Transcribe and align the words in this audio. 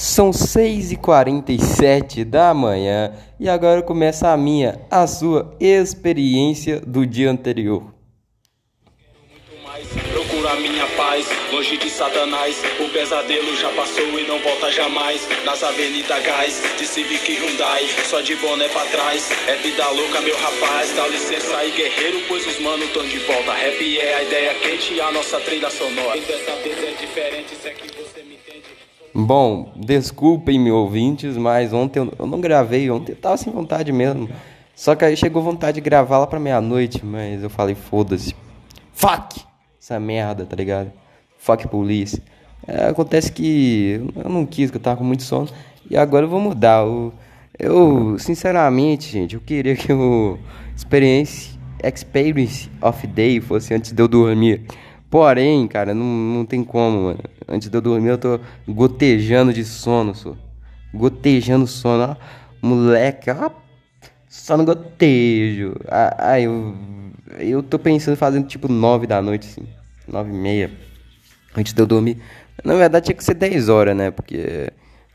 São 0.00 0.30
6h47 0.30 2.24
da 2.24 2.54
manhã 2.54 3.12
e 3.40 3.48
agora 3.48 3.82
começa 3.82 4.28
a 4.28 4.36
minha, 4.36 4.80
a 4.88 5.04
sua 5.08 5.56
experiência 5.58 6.78
do 6.78 7.04
dia 7.04 7.28
anterior. 7.28 7.82
Procura 10.12 10.54
minha 10.54 10.86
paz, 10.96 11.26
longe 11.50 11.76
de 11.78 11.90
Satanás. 11.90 12.62
O 12.78 12.88
pesadelo 12.90 13.56
já 13.56 13.70
passou 13.70 14.20
e 14.20 14.26
não 14.28 14.38
volta 14.38 14.70
jamais. 14.70 15.20
Nas 15.44 15.64
avenidas 15.64 16.22
gás, 16.22 16.62
de 16.78 16.86
Civic 16.86 17.32
Hyundai, 17.32 17.84
só 18.08 18.20
de 18.20 18.36
boné 18.36 18.68
pra 18.68 18.84
trás. 18.84 19.28
É 19.48 19.56
vida 19.56 19.84
louca, 19.88 20.20
meu 20.20 20.36
rapaz. 20.36 20.94
Dá 20.94 21.08
licença 21.08 21.56
aí, 21.56 21.72
guerreiro, 21.72 22.22
pois 22.28 22.46
os 22.46 22.60
mano 22.60 22.86
tão 22.94 23.04
de 23.04 23.18
volta. 23.18 23.52
Rap 23.52 23.98
é 23.98 24.14
a 24.14 24.22
ideia 24.22 24.54
quente 24.54 25.00
a 25.00 25.10
nossa 25.10 25.40
trilha 25.40 25.70
sonora. 25.70 26.16
E 26.16 26.20
dessa 26.20 26.54
vez 26.62 26.84
é 26.84 26.92
diferente, 27.00 27.56
se 27.60 27.66
é 27.66 27.72
que 27.72 27.88
você. 27.96 28.07
Bom, 29.14 29.72
desculpem 29.76 30.58
me 30.58 30.70
ouvintes, 30.70 31.36
mas 31.36 31.72
ontem 31.72 31.98
eu, 32.18 32.26
não 32.26 32.40
gravei, 32.40 32.90
ontem 32.90 33.12
eu 33.12 33.16
tava 33.16 33.36
sem 33.36 33.52
vontade 33.52 33.90
mesmo. 33.92 34.28
Só 34.74 34.94
que 34.94 35.04
aí 35.04 35.16
chegou 35.16 35.42
vontade 35.42 35.76
de 35.76 35.80
gravar 35.80 36.18
lá 36.18 36.26
pra 36.26 36.38
meia-noite, 36.38 37.04
mas 37.04 37.42
eu 37.42 37.50
falei, 37.50 37.74
foda-se. 37.74 38.34
Fuck! 38.92 39.40
Essa 39.80 39.98
merda, 39.98 40.44
tá 40.44 40.54
ligado? 40.54 40.92
Fuck 41.38 41.66
police. 41.68 42.22
É, 42.66 42.88
acontece 42.88 43.32
que 43.32 44.00
eu 44.14 44.28
não 44.28 44.44
quis, 44.44 44.70
que 44.70 44.76
eu 44.76 44.80
tava 44.80 44.98
com 44.98 45.04
muito 45.04 45.22
sono. 45.22 45.48
E 45.90 45.96
agora 45.96 46.26
eu 46.26 46.28
vou 46.28 46.40
mudar. 46.40 46.84
Eu, 46.84 47.12
eu 47.58 48.18
sinceramente, 48.18 49.10
gente, 49.10 49.34
eu 49.34 49.40
queria 49.40 49.74
que 49.74 49.92
o 49.92 50.38
Experience, 50.76 51.58
Experience 51.82 52.70
of 52.82 53.06
Day 53.06 53.40
fosse 53.40 53.72
antes 53.72 53.92
de 53.92 54.02
eu 54.02 54.06
dormir. 54.06 54.62
Porém, 55.10 55.66
cara, 55.66 55.94
não, 55.94 56.04
não 56.04 56.44
tem 56.44 56.62
como, 56.62 57.04
mano. 57.04 57.20
Antes 57.46 57.70
de 57.70 57.76
eu 57.76 57.80
dormir, 57.80 58.08
eu 58.10 58.18
tô 58.18 58.38
gotejando 58.68 59.52
de 59.52 59.64
sono, 59.64 60.14
só. 60.14 60.36
Gotejando 60.92 61.66
sono, 61.66 62.12
ó. 62.12 62.16
Moleque, 62.60 63.30
ó. 63.30 63.50
Só 64.28 64.56
no 64.56 64.64
gotejo. 64.64 65.74
Ah, 65.88 66.32
ah, 66.32 66.40
eu. 66.40 66.74
Eu 67.38 67.62
tô 67.62 67.78
pensando 67.78 68.16
fazer 68.16 68.42
tipo 68.44 68.70
9 68.70 69.06
da 69.06 69.22
noite, 69.22 69.48
assim. 69.48 69.66
9 70.06 70.30
e 70.30 70.34
meia. 70.34 70.70
Antes 71.56 71.72
de 71.72 71.80
eu 71.80 71.86
dormir. 71.86 72.18
Na 72.64 72.74
verdade, 72.74 73.06
tinha 73.06 73.16
que 73.16 73.24
ser 73.24 73.34
10 73.34 73.68
horas, 73.68 73.96
né? 73.96 74.10
Porque 74.10 74.70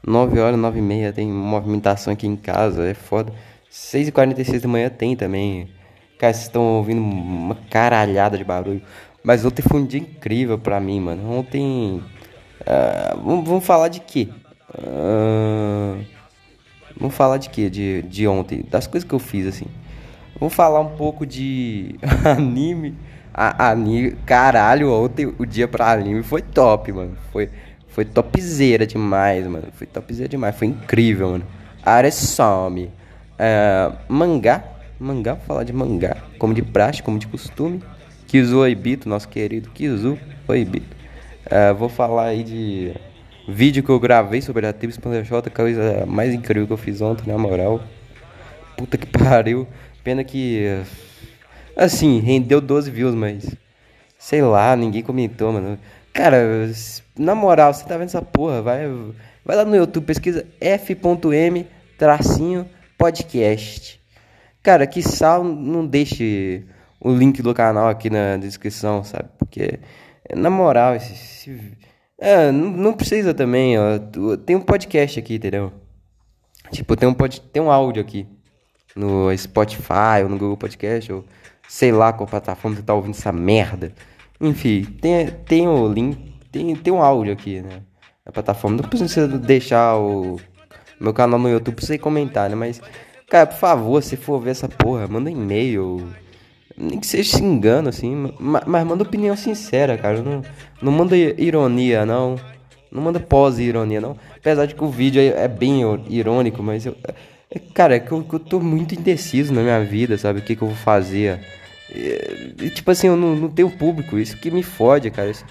9 0.06 0.40
horas, 0.40 0.60
9 0.60 0.80
e 0.80 0.82
meia 0.82 1.14
tem 1.14 1.28
movimentação 1.28 2.14
aqui 2.14 2.26
em 2.26 2.36
casa, 2.36 2.88
é 2.88 2.94
foda. 2.94 3.34
6 3.70 4.08
e 4.08 4.12
46 4.12 4.62
da 4.62 4.68
manhã 4.68 4.90
tem 4.90 5.16
também. 5.16 5.70
Cara, 6.20 6.34
vocês 6.34 6.46
estão 6.46 6.62
ouvindo 6.78 7.02
uma 7.02 7.56
caralhada 7.70 8.38
de 8.38 8.44
barulho. 8.44 8.82
Mas 9.24 9.46
ontem 9.46 9.62
foi 9.62 9.80
um 9.80 9.86
dia 9.86 10.02
incrível 10.02 10.60
pra 10.60 10.80
mim, 10.82 11.00
mano. 11.00 11.32
Ontem. 11.40 12.04
ah, 12.68 13.16
vamos, 13.24 13.66
falar 13.66 13.88
de 13.88 14.02
quê? 14.02 14.28
Ah, 14.78 15.98
vamos 16.98 17.16
falar 17.16 17.38
de 17.38 17.50
quê? 17.50 17.70
De, 17.70 18.02
de 18.02 18.28
ontem. 18.28 18.66
Das 18.70 18.86
coisas 18.86 19.08
que 19.08 19.16
eu 19.16 19.20
fiz, 19.20 19.48
assim. 19.48 19.66
Vamos 20.38 20.54
falar 20.54 20.82
um 20.82 20.98
pouco 20.98 21.26
de 21.26 21.96
anime. 22.26 22.96
A, 23.34 23.70
anime. 23.70 24.12
Caralho, 24.26 24.92
ontem 24.92 25.34
o 25.40 25.46
dia 25.46 25.70
pra 25.70 25.94
anime 25.94 26.22
foi 26.22 26.42
top, 26.42 26.92
mano. 26.92 27.16
Foi, 27.32 27.50
foi 27.88 28.04
topzera 28.04 28.86
demais, 28.86 29.48
mano. 29.48 29.68
Foi 29.72 29.88
topzera 29.88 30.28
demais. 30.28 30.54
Foi 30.54 30.68
incrível, 30.68 31.30
mano. 31.30 31.46
Aresome. 31.86 32.92
É, 33.40 33.90
mangá. 34.10 34.66
Mangá, 35.00 35.36
vou 35.36 35.46
falar 35.46 35.64
de 35.64 35.72
mangá. 35.72 36.18
Como 36.38 36.54
de 36.54 36.62
praxe, 36.62 37.02
como 37.02 37.18
de 37.18 37.28
costume. 37.28 37.82
Kizu 38.34 38.58
Oibito, 38.62 39.08
nosso 39.08 39.30
querido 39.30 39.70
Kizu 39.70 40.18
Oibito. 40.48 40.98
É, 41.46 41.72
vou 41.72 41.88
falar 41.88 42.30
aí 42.30 42.44
de 42.44 42.92
vídeo 43.48 43.84
que 43.84 43.92
eu 43.92 44.00
gravei 44.00 44.42
sobre 44.42 44.66
a 44.66 44.74
tribo 44.74 44.92
J, 45.24 45.52
coisa 45.52 46.04
mais 46.08 46.34
incrível 46.34 46.66
que 46.66 46.74
eu 46.74 46.78
fiz 46.78 47.00
ontem, 47.00 47.32
na 47.32 47.38
moral. 47.38 47.84
Puta 48.76 48.98
que 48.98 49.06
pariu. 49.20 49.68
Pena 50.04 50.24
que. 50.24 50.84
Assim, 51.78 52.22
rendeu 52.22 52.60
12 52.60 52.90
views, 52.90 53.14
mas. 53.14 53.56
Sei 54.18 54.42
lá, 54.42 54.76
ninguém 54.76 55.04
comentou, 55.04 55.54
mano. 55.54 55.78
Cara, 56.12 56.72
na 57.16 57.36
moral, 57.36 57.72
você 57.72 57.86
tá 57.86 57.98
vendo 57.98 58.08
essa 58.08 58.22
porra? 58.24 58.64
Vai, 58.64 58.88
vai 59.46 59.56
lá 59.58 59.64
no 59.64 59.76
YouTube, 59.76 60.08
pesquisa 60.08 60.44
f.m 60.60 61.68
tracinho 62.00 62.68
podcast. 62.98 64.02
Cara, 64.64 64.88
que 64.88 65.04
sal 65.04 65.44
não 65.44 65.86
deixe 65.86 66.66
o 67.04 67.14
link 67.14 67.42
do 67.42 67.54
canal 67.54 67.88
aqui 67.90 68.10
na 68.10 68.38
descrição, 68.38 69.04
sabe? 69.04 69.30
Porque, 69.38 69.80
na 70.36 70.50
moral, 70.50 70.96
esse, 70.96 71.14
esse- 71.14 71.78
é, 72.20 72.52
não, 72.52 72.70
não 72.72 72.94
precisa 72.94 73.34
também, 73.34 73.78
ó. 73.78 74.00
Tem 74.46 74.56
um 74.56 74.62
podcast 74.62 75.20
aqui, 75.20 75.36
entendeu? 75.36 75.72
Tipo, 76.72 76.96
tem 76.96 77.08
um, 77.10 77.14
pod, 77.14 77.42
tem 77.42 77.62
um 77.62 77.70
áudio 77.72 78.02
aqui 78.02 78.26
no 78.96 79.36
Spotify 79.38 80.24
ou 80.24 80.30
no 80.30 80.38
Google 80.38 80.58
Podcast, 80.58 81.12
ou 81.12 81.26
sei 81.68 81.92
lá 81.92 82.14
qual 82.14 82.28
plataforma 82.28 82.78
você 82.78 82.84
tá 82.84 82.94
ouvindo 82.94 83.16
essa 83.16 83.32
merda. 83.32 83.92
Enfim, 84.40 84.84
tem, 85.02 85.28
tem 85.46 85.68
o 85.68 85.88
link, 85.88 86.18
tem, 86.52 86.76
tem 86.76 86.94
um 86.94 87.02
áudio 87.02 87.34
aqui, 87.34 87.62
né? 87.62 87.82
Na 88.26 88.32
plataforma. 88.32 88.78
Não 88.82 88.88
precisa 88.90 89.28
deixar 89.28 89.98
o 89.98 90.40
meu 91.00 91.14
canal 91.14 91.38
no 91.38 91.50
YouTube 91.50 91.76
pra 91.76 91.86
você 91.86 91.98
comentar, 91.98 92.50
né? 92.50 92.56
Mas, 92.56 92.82
cara, 93.30 93.46
por 93.48 93.58
favor, 93.58 94.02
se 94.02 94.16
for 94.16 94.40
ver 94.40 94.52
essa 94.52 94.70
porra, 94.70 95.08
manda 95.08 95.30
um 95.30 95.34
e-mail. 95.34 96.08
Nem 96.78 97.00
que 97.00 97.06
seja 97.08 97.38
se 97.38 97.44
engano, 97.44 97.90
assim. 97.90 98.32
ma- 98.40 98.64
Mas 98.66 98.86
manda 98.86 99.04
opinião 99.04 99.36
sincera, 99.36 99.98
cara. 99.98 100.22
Não, 100.22 100.42
não 100.82 100.92
manda 100.92 101.16
ironia, 101.16 102.06
não. 102.06 102.36
Não 102.92 103.02
manda 103.02 103.20
pós-ironia, 103.20 104.00
não. 104.02 104.16
Apesar 104.38 104.66
de 104.66 104.76
que 104.76 104.84
o 104.84 104.90
vídeo 104.90 105.20
é, 105.22 105.44
é 105.44 105.48
bem 105.48 105.82
irônico, 106.10 106.62
mas 106.64 106.86
eu. 106.86 106.96
é- 107.04 107.60
Cara, 107.74 107.96
é 107.96 108.00
que 108.00 108.12
eu, 108.12 108.26
eu 108.34 108.40
tô 108.40 108.60
muito 108.60 108.96
indeciso 108.96 109.54
na 109.54 109.62
minha 109.62 109.84
vida, 109.84 110.18
sabe? 110.18 110.40
O 110.40 110.42
que, 110.42 110.56
que 110.56 110.62
eu 110.64 110.68
vou 110.68 110.78
fazer. 110.78 111.40
E, 111.94 112.70
tipo 112.72 112.90
assim, 112.90 113.08
eu 113.08 113.16
não, 113.16 113.36
não 113.36 113.50
tenho 113.50 113.70
público. 113.70 114.18
Isso 114.18 114.38
que 114.38 114.50
me 114.50 114.64
fode, 114.64 115.12
cara. 115.12 115.30
Isso 115.30 115.46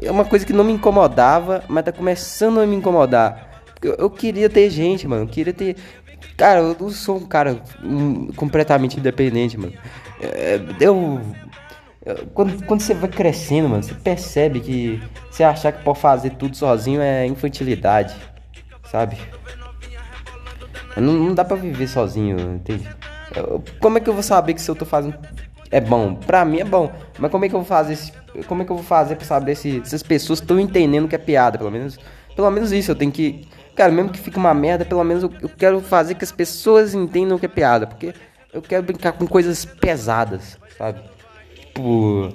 é 0.00 0.10
uma 0.10 0.24
coisa 0.24 0.46
que 0.46 0.52
não 0.52 0.64
me 0.64 0.72
incomodava, 0.72 1.62
mas 1.68 1.84
tá 1.84 1.92
começando 1.92 2.60
a 2.60 2.66
me 2.66 2.74
incomodar. 2.76 3.62
Eu, 3.82 3.94
eu 3.98 4.10
queria 4.10 4.48
ter 4.48 4.70
gente, 4.70 5.06
mano. 5.06 5.24
Eu 5.24 5.28
queria 5.28 5.52
ter. 5.52 5.76
Cara, 6.36 6.60
eu 6.60 6.76
não 6.80 6.88
sou 6.90 7.18
um 7.18 7.26
cara 7.26 7.60
hum, 7.82 8.28
completamente 8.34 8.98
independente, 8.98 9.58
mano. 9.58 9.74
É, 10.24 10.60
Eu. 10.80 11.20
Quando, 12.34 12.62
quando 12.66 12.82
você 12.82 12.92
vai 12.92 13.08
crescendo, 13.08 13.66
mano, 13.66 13.82
você 13.82 13.94
percebe 13.94 14.60
que 14.60 15.02
você 15.30 15.42
achar 15.42 15.72
que 15.72 15.82
pode 15.82 15.98
fazer 16.00 16.30
tudo 16.30 16.54
sozinho 16.54 17.00
é 17.00 17.26
infantilidade, 17.26 18.14
sabe? 18.90 19.16
Não, 20.96 21.12
não 21.14 21.34
dá 21.34 21.44
pra 21.44 21.56
viver 21.56 21.88
sozinho, 21.88 22.38
entende? 22.56 22.86
Eu- 23.34 23.62
como 23.80 23.96
é 23.98 24.00
que 24.00 24.08
eu 24.08 24.14
vou 24.14 24.22
saber 24.22 24.54
que 24.54 24.60
se 24.60 24.70
eu 24.70 24.74
tô 24.76 24.84
fazendo 24.84 25.16
é 25.70 25.80
bom? 25.80 26.14
Pra 26.14 26.44
mim 26.44 26.58
é 26.60 26.64
bom, 26.64 26.92
mas 27.18 27.30
como 27.30 27.44
é 27.44 27.48
que 27.48 27.54
eu 27.54 27.60
vou 27.60 27.66
fazer? 27.66 27.98
Como 28.46 28.62
é 28.62 28.64
que 28.64 28.70
eu 28.72 28.76
vou 28.76 28.84
fazer 28.84 29.16
pra 29.16 29.24
saber 29.24 29.54
se, 29.56 29.80
se 29.84 29.94
as 29.94 30.02
pessoas 30.02 30.40
estão 30.40 30.60
entendendo 30.60 31.08
que 31.08 31.14
é 31.14 31.18
piada? 31.18 31.56
Pelo 31.58 31.70
menos, 31.70 31.98
pelo 32.36 32.50
menos 32.50 32.70
isso. 32.70 32.90
Eu 32.90 32.96
tenho 32.96 33.10
que, 33.10 33.48
cara, 33.74 33.90
mesmo 33.90 34.10
que 34.10 34.18
fique 34.20 34.36
uma 34.36 34.52
merda, 34.54 34.84
pelo 34.84 35.02
menos 35.02 35.22
eu, 35.22 35.32
eu 35.40 35.48
quero 35.48 35.80
fazer 35.80 36.14
que 36.16 36.24
as 36.24 36.32
pessoas 36.32 36.94
entendam 36.94 37.38
que 37.38 37.46
é 37.46 37.48
piada, 37.48 37.86
porque 37.86 38.12
eu 38.54 38.62
quero 38.62 38.84
brincar 38.84 39.12
com 39.12 39.26
coisas 39.26 39.64
pesadas, 39.64 40.56
sabe? 40.78 41.00
Tipo, 41.56 42.32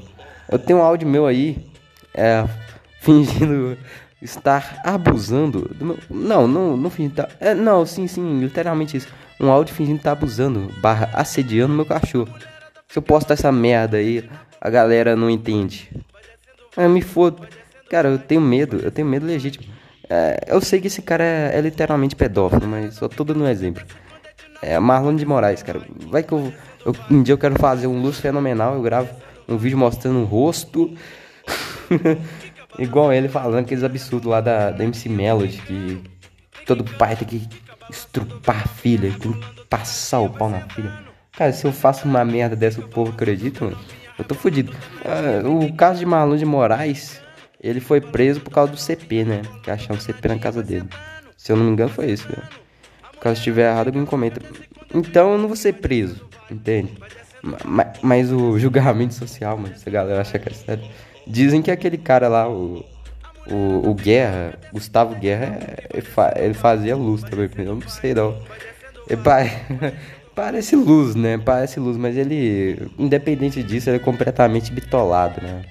eu 0.52 0.60
tenho 0.60 0.80
um 0.80 0.84
áudio 0.84 1.08
meu 1.08 1.26
aí, 1.26 1.66
é, 2.14 2.46
fingindo 3.00 3.78
estar 4.22 4.82
abusando 4.84 5.62
do 5.74 5.86
meu... 5.86 5.98
Não, 6.10 6.46
não, 6.46 6.76
não 6.76 6.90
fingindo 6.90 7.22
estar... 7.22 7.30
É, 7.40 7.56
não, 7.56 7.86
sim, 7.86 8.06
sim, 8.06 8.40
literalmente 8.42 8.98
isso. 8.98 9.08
Um 9.40 9.50
áudio 9.50 9.74
fingindo 9.74 9.98
estar 9.98 10.12
abusando, 10.12 10.70
barra 10.82 11.10
assediando 11.14 11.74
meu 11.74 11.86
cachorro. 11.86 12.34
Se 12.90 13.00
eu 13.00 13.02
postar 13.02 13.36
essa 13.36 13.52
merda 13.52 13.96
aí, 13.98 14.30
a 14.60 14.70
galera 14.70 15.16
não 15.16 15.30
entende. 15.30 15.90
Ah, 16.76 16.90
me 16.90 17.02
foda. 17.02 17.48
Cara, 17.90 18.10
eu 18.10 18.20
tenho 18.20 18.42
medo, 18.42 18.78
eu 18.78 18.92
tenho 18.92 19.08
medo 19.08 19.26
legítimo. 19.26 19.66
É, 20.10 20.44
eu 20.48 20.60
sei 20.60 20.82
que 20.82 20.88
esse 20.88 21.02
cara 21.02 21.24
é, 21.24 21.52
é 21.58 21.62
literalmente 21.62 22.16
pedófilo, 22.16 22.68
mas 22.68 22.96
só 22.96 23.08
tô 23.08 23.24
dando 23.24 23.44
um 23.44 23.48
exemplo. 23.48 23.84
É 24.62 24.78
Marlon 24.80 25.16
de 25.16 25.26
Moraes, 25.26 25.64
cara. 25.64 25.82
Vai 26.08 26.24
que 26.24 26.32
eu, 26.34 26.52
eu- 26.86 26.96
Um 27.10 27.24
dia 27.24 27.34
eu 27.34 27.38
quero 27.38 27.58
fazer 27.60 27.88
um 27.88 28.02
luz 28.02 28.20
fenomenal, 28.20 28.76
eu 28.76 28.82
gravo 28.82 29.10
um 29.48 29.58
vídeo 29.58 29.78
mostrando 29.78 30.20
o 30.20 30.26
rosto. 30.26 30.94
Igual 32.78 33.12
ele 33.12 33.28
falando 33.28 33.60
aqueles 33.60 33.84
absurdos 33.84 34.30
lá 34.30 34.42
da, 34.42 34.72
da 34.72 34.84
MC 34.84 35.10
Melody, 35.10 35.58
que 35.62 36.02
todo 36.66 36.84
pai 36.84 37.16
tem 37.16 37.28
que 37.28 37.50
estrupar 37.90 38.62
a 38.64 38.68
filha, 38.68 39.12
tem 39.20 39.32
que 39.34 39.66
passar 39.66 40.20
o 40.20 40.30
pau 40.30 40.50
na 40.50 40.62
filha. 40.70 40.92
Cara, 41.36 41.52
se 41.52 41.66
eu 41.66 41.72
faço 41.72 42.08
uma 42.08 42.24
merda 42.24 42.56
dessa, 42.56 42.80
o 42.80 42.88
povo 42.88 43.12
acredita, 43.12 43.66
mano. 43.66 43.78
Eu 44.18 44.26
tô 44.26 44.36
fudido. 44.36 44.74
Ah, 45.06 45.48
o 45.48 45.74
caso 45.74 46.00
de 46.00 46.06
Marlon 46.06 46.36
de 46.36 46.46
Moraes, 46.46 47.22
ele 47.62 47.80
foi 47.80 48.02
preso 48.02 48.42
por 48.42 48.52
causa 48.52 48.72
do 48.72 48.78
CP, 48.78 49.24
né? 49.24 49.42
Que 49.64 49.72
acharam 49.72 49.96
um 49.96 50.00
CP 50.00 50.28
na 50.28 50.38
casa 50.38 50.62
dele. 50.62 50.88
Se 51.38 51.52
eu 51.52 51.56
não 51.56 51.66
me 51.66 51.72
engano, 51.72 51.90
foi 51.90 52.12
isso, 52.12 52.28
né? 52.30 52.44
Caso 53.22 53.38
estiver 53.38 53.70
errado, 53.72 53.88
alguém 53.88 54.06
comenta. 54.06 54.42
Então 54.94 55.34
eu 55.34 55.38
não 55.38 55.48
vou 55.48 55.56
ser 55.58 55.74
preso, 55.74 56.22
entende? 56.50 56.94
Ma- 57.44 57.58
ma- 57.66 57.94
Mas 58.02 58.32
o 58.32 58.58
julgamento 58.60 59.14
social, 59.14 59.58
mano, 59.58 59.74
essa 59.74 59.90
galera 59.90 60.22
acha 60.22 60.40
que 60.40 60.50
é 60.50 60.54
sério. 60.54 60.84
Dizem 61.28 61.62
que 61.62 61.70
aquele 61.72 61.98
cara 61.98 62.28
lá, 62.28 62.50
o, 62.50 62.84
O, 63.52 63.90
o 63.90 63.94
Guerra, 63.96 64.54
Gustavo 64.72 65.16
Guerra, 65.16 65.60
ele, 65.92 66.02
fa, 66.04 66.34
ele 66.36 66.54
fazia 66.54 66.96
luz 66.96 67.24
também. 67.24 67.50
Eu 67.58 67.76
não 67.76 67.88
sei 67.90 68.14
não. 68.14 68.38
Ele 69.10 69.20
parece 70.36 70.76
luz, 70.76 71.16
né? 71.16 71.38
Parece 71.38 71.80
luz, 71.80 71.98
mas 71.98 72.16
ele, 72.16 72.90
independente 72.98 73.64
disso, 73.64 73.90
ele 73.90 73.98
é 73.98 74.00
completamente 74.00 74.72
bitolado, 74.72 75.42
né? 75.42 75.62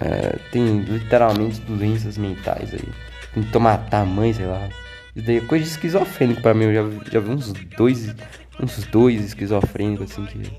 É, 0.00 0.36
tem 0.50 0.80
literalmente 0.80 1.60
doenças 1.62 2.16
mentais 2.16 2.72
aí. 2.72 2.88
Tentou 3.34 3.60
matar 3.60 4.02
a 4.02 4.06
mãe, 4.06 4.32
sei 4.32 4.46
lá. 4.46 4.68
Isso 5.14 5.26
daí 5.26 5.36
é 5.38 5.40
coisa 5.40 5.64
de 5.64 5.70
esquizofrênico 5.70 6.40
pra 6.40 6.54
mim. 6.54 6.64
Eu 6.64 6.74
já, 6.74 7.10
já 7.12 7.20
vi 7.20 7.30
uns 7.30 7.52
dois, 7.76 8.14
uns 8.60 8.84
dois 8.86 9.24
esquizofrênicos 9.24 10.12
assim 10.12 10.24
que, 10.26 10.50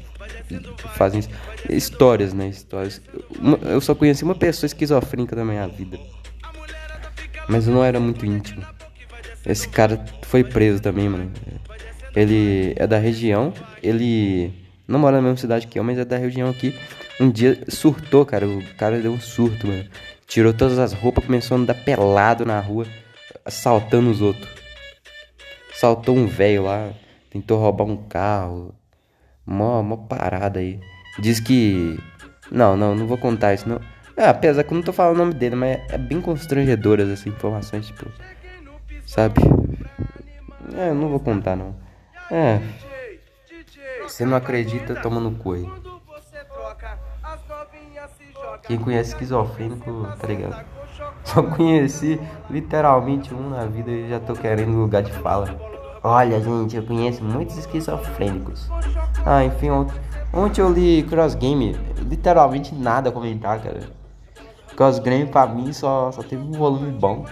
fazem 0.95 1.23
histórias, 1.69 2.33
né? 2.33 2.47
Histórias. 2.47 3.01
Eu 3.63 3.81
só 3.81 3.95
conheci 3.95 4.23
uma 4.23 4.35
pessoa 4.35 4.67
esquizofrênica 4.67 5.35
da 5.35 5.43
minha 5.43 5.67
vida. 5.67 5.99
Mas 7.47 7.67
não 7.67 7.83
era 7.83 7.99
muito 7.99 8.25
íntimo. 8.25 8.63
Esse 9.45 9.67
cara 9.67 10.03
foi 10.21 10.43
preso 10.43 10.81
também, 10.81 11.09
mano. 11.09 11.31
Ele 12.15 12.73
é 12.77 12.87
da 12.87 12.97
região. 12.97 13.53
Ele 13.81 14.53
não 14.87 14.99
mora 14.99 15.17
na 15.17 15.23
mesma 15.23 15.37
cidade 15.37 15.67
que 15.67 15.77
eu, 15.77 15.83
mas 15.83 15.97
é 15.97 16.05
da 16.05 16.17
região 16.17 16.49
aqui. 16.49 16.77
Um 17.19 17.29
dia 17.29 17.59
surtou, 17.67 18.25
cara. 18.25 18.47
O 18.47 18.63
cara 18.77 18.99
deu 18.99 19.11
um 19.11 19.19
surto, 19.19 19.67
mano. 19.67 19.85
Tirou 20.27 20.53
todas 20.53 20.79
as 20.79 20.93
roupas, 20.93 21.25
começou 21.25 21.57
a 21.57 21.59
andar 21.59 21.73
pelado 21.73 22.45
na 22.45 22.59
rua, 22.59 22.87
assaltando 23.45 24.09
os 24.09 24.21
outros. 24.21 24.49
Saltou 25.73 26.15
um 26.15 26.27
velho 26.27 26.63
lá, 26.63 26.93
tentou 27.29 27.59
roubar 27.59 27.85
um 27.85 27.97
carro. 27.97 28.73
Mó, 29.45 29.81
mó 29.81 29.97
parada 29.97 30.59
aí. 30.59 30.79
Diz 31.19 31.39
que. 31.39 31.99
Não, 32.51 32.77
não, 32.77 32.95
não 32.95 33.07
vou 33.07 33.17
contar 33.17 33.53
isso, 33.53 33.67
não. 33.67 33.81
É, 34.15 34.27
apesar 34.27 34.63
que 34.63 34.71
eu 34.71 34.75
não 34.75 34.83
tô 34.83 34.93
falando 34.93 35.15
o 35.15 35.17
nome 35.19 35.33
dele, 35.33 35.55
mas 35.55 35.81
é 35.89 35.97
bem 35.97 36.21
constrangedoras 36.21 37.09
essas 37.09 37.27
informações, 37.27 37.87
tipo. 37.87 38.09
Sabe? 39.05 39.41
É, 40.75 40.89
eu 40.89 40.95
não 40.95 41.09
vou 41.09 41.19
contar, 41.19 41.55
não. 41.55 41.75
É. 42.31 42.59
Você 44.03 44.25
não 44.25 44.37
acredita, 44.37 44.95
toma 44.95 45.19
no 45.19 45.35
cu 45.35 45.53
aí. 45.53 45.65
Quem 48.63 48.77
conhece 48.77 49.09
esquizofrênico, 49.09 50.07
tá 50.19 50.27
ligado? 50.27 50.65
Só 51.23 51.41
conheci 51.41 52.19
literalmente 52.49 53.33
um 53.33 53.49
na 53.49 53.65
vida 53.65 53.89
e 53.89 54.09
já 54.09 54.19
tô 54.19 54.33
querendo 54.33 54.77
lugar 54.77 55.01
de 55.01 55.11
fala. 55.11 55.59
Olha, 56.03 56.39
gente, 56.41 56.75
eu 56.75 56.83
conheço 56.83 57.23
muitos 57.23 57.57
esquizofrênicos. 57.57 58.69
Ah, 59.25 59.43
enfim, 59.43 59.69
ontem, 59.69 59.95
ontem 60.33 60.61
eu 60.61 60.71
li 60.71 61.03
Cross 61.03 61.35
Game, 61.35 61.75
literalmente 61.99 62.75
nada 62.75 63.09
a 63.09 63.11
comentar, 63.11 63.61
cara. 63.61 63.81
Cross 64.75 64.99
Game 64.99 65.27
pra 65.27 65.47
mim 65.47 65.71
só, 65.71 66.11
só 66.11 66.21
teve 66.21 66.43
um 66.43 66.51
volume 66.51 66.91
bom. 66.91 67.25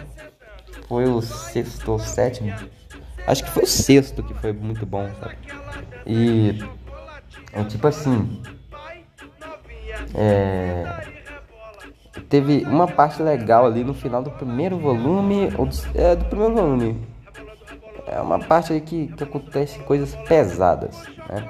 Foi 0.88 1.06
o 1.06 1.22
sexto 1.22 1.92
ou 1.92 2.00
sétimo. 2.00 2.54
Acho 3.28 3.44
que 3.44 3.50
foi 3.52 3.64
o 3.64 3.68
sexto 3.68 4.24
que 4.24 4.34
foi 4.36 4.54
muito 4.54 4.86
bom, 4.86 5.10
sabe? 5.20 5.38
E. 6.06 6.64
É 7.54 7.64
tipo 7.64 7.88
assim. 7.88 8.42
É 10.16 11.21
teve 12.30 12.64
uma 12.66 12.88
parte 12.88 13.22
legal 13.22 13.66
ali 13.66 13.84
no 13.84 13.94
final 13.94 14.22
do 14.22 14.32
primeiro 14.32 14.78
volume, 14.78 15.50
ou 15.58 15.66
do, 15.66 15.76
é, 15.96 16.16
do 16.16 16.26
primeiro 16.26 16.56
volume. 16.56 16.98
É 18.08 18.20
uma 18.20 18.40
parte 18.40 18.74
aí 18.74 18.82
que, 18.82 19.08
que 19.08 19.24
acontece 19.24 19.80
coisas 19.80 20.16
pesadas, 20.28 21.04
né? 21.30 21.48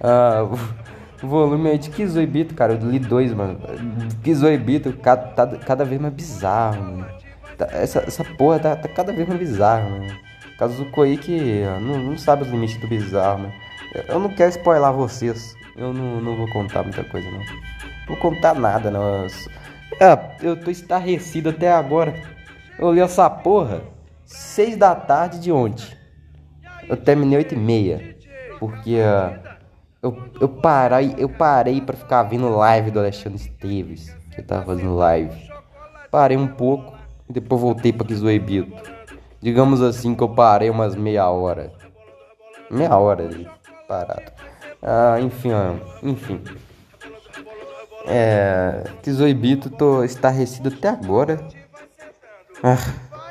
Ah, 0.00 0.44
o 1.22 1.26
volume 1.26 1.70
aí 1.70 1.78
de 1.78 1.90
Kizoibito, 1.90 2.54
cara, 2.54 2.74
eu 2.74 2.88
li 2.88 2.98
dois, 2.98 3.32
mano. 3.34 3.58
Kizoibito, 4.22 4.92
cada, 4.94 5.28
tá, 5.28 5.46
cada 5.58 5.84
vez 5.84 6.00
mais 6.00 6.14
bizarro, 6.14 6.82
mano. 6.82 7.06
Tá, 7.56 7.68
essa, 7.72 7.98
essa 8.00 8.24
porra 8.24 8.58
tá, 8.58 8.76
tá 8.76 8.88
cada 8.88 9.12
vez 9.12 9.26
mais 9.26 9.40
bizarro, 9.40 9.90
mano. 9.90 10.16
Caso 10.58 10.82
do 10.82 10.90
Koike 10.90 11.62
não, 11.80 11.98
não 11.98 12.18
sabe 12.18 12.42
os 12.42 12.48
limites 12.48 12.80
do 12.80 12.88
bizarro, 12.88 13.40
mano. 13.40 13.52
Eu 14.08 14.18
não 14.18 14.28
quero 14.30 14.50
spoiler 14.50 14.92
vocês. 14.92 15.54
Eu 15.76 15.92
não, 15.92 16.20
não 16.20 16.36
vou 16.36 16.48
contar 16.48 16.82
muita 16.82 17.04
coisa, 17.04 17.30
não. 17.30 17.38
Não 17.38 18.06
vou 18.08 18.16
contar 18.16 18.54
nada, 18.54 18.90
não. 18.90 19.26
É, 20.00 20.18
eu 20.42 20.56
tô 20.58 20.70
estarrecido 20.70 21.48
até 21.48 21.72
agora. 21.72 22.14
Eu 22.78 22.92
li 22.92 23.00
essa 23.00 23.28
porra 23.28 23.82
seis 24.24 24.76
da 24.76 24.94
tarde 24.94 25.40
de 25.40 25.50
ontem. 25.50 25.86
Eu 26.88 26.96
terminei 26.96 27.38
oito 27.38 27.54
e 27.54 27.58
meia. 27.58 28.16
Porque 28.58 28.98
uh, 29.00 29.38
eu, 30.02 30.30
eu 30.40 30.48
parei, 30.48 31.14
eu 31.18 31.28
parei 31.28 31.80
pra 31.80 31.96
ficar 31.96 32.22
vendo 32.24 32.48
live 32.48 32.90
do 32.90 32.98
Alexandre 32.98 33.38
Esteves. 33.38 34.14
Que 34.34 34.42
tava 34.42 34.66
fazendo 34.66 34.94
live. 34.94 35.50
Parei 36.10 36.36
um 36.36 36.46
pouco 36.46 36.96
e 37.28 37.32
depois 37.32 37.60
voltei 37.60 37.92
pra 37.92 38.06
Kizoebito. 38.06 38.72
Digamos 39.40 39.82
assim 39.82 40.14
que 40.14 40.22
eu 40.22 40.28
parei 40.28 40.70
umas 40.70 40.94
meia 40.94 41.28
hora. 41.28 41.72
Meia 42.70 42.96
hora 42.96 43.24
ali, 43.24 43.48
parado. 43.86 44.32
Ah, 44.82 45.18
enfim, 45.20 45.50
ó, 45.52 45.74
enfim. 46.02 46.42
É. 48.06 48.84
Tesoibito, 49.02 49.70
tô 49.70 50.02
estarrecido 50.04 50.68
até 50.68 50.88
agora. 50.88 51.38
Ah, 52.62 52.78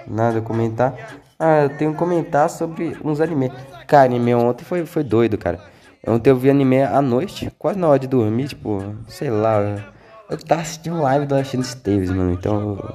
nada 0.08 0.40
a 0.40 0.42
comentar. 0.42 1.22
Ah, 1.40 1.64
eu 1.64 1.69
tenho 1.69 1.92
que 1.92 1.98
comentar 1.98 2.50
sobre 2.50 2.98
uns 3.04 3.22
animes. 3.22 3.52
Cara, 3.88 4.06
anime 4.06 4.34
ontem 4.34 4.64
foi, 4.64 4.86
foi 4.86 5.04
doido, 5.04 5.38
cara. 5.38 5.60
Ontem 6.06 6.30
eu 6.30 6.38
vi 6.38 6.50
anime 6.50 6.81
à 6.81 7.02
noite, 7.02 7.52
quase 7.60 7.78
na 7.78 7.88
hora 7.88 8.00
de 8.00 8.08
dormir, 8.08 8.48
tipo, 8.48 8.96
sei 9.08 9.30
lá. 9.30 9.94
Eu 10.30 10.38
tava 10.38 10.62
assistindo 10.62 11.02
live 11.02 11.25
do 11.25 11.36
Alexandre 11.36 11.68
Esteves, 11.68 12.10
mano. 12.10 12.31
Então 12.34 12.60
eu, 12.60 12.94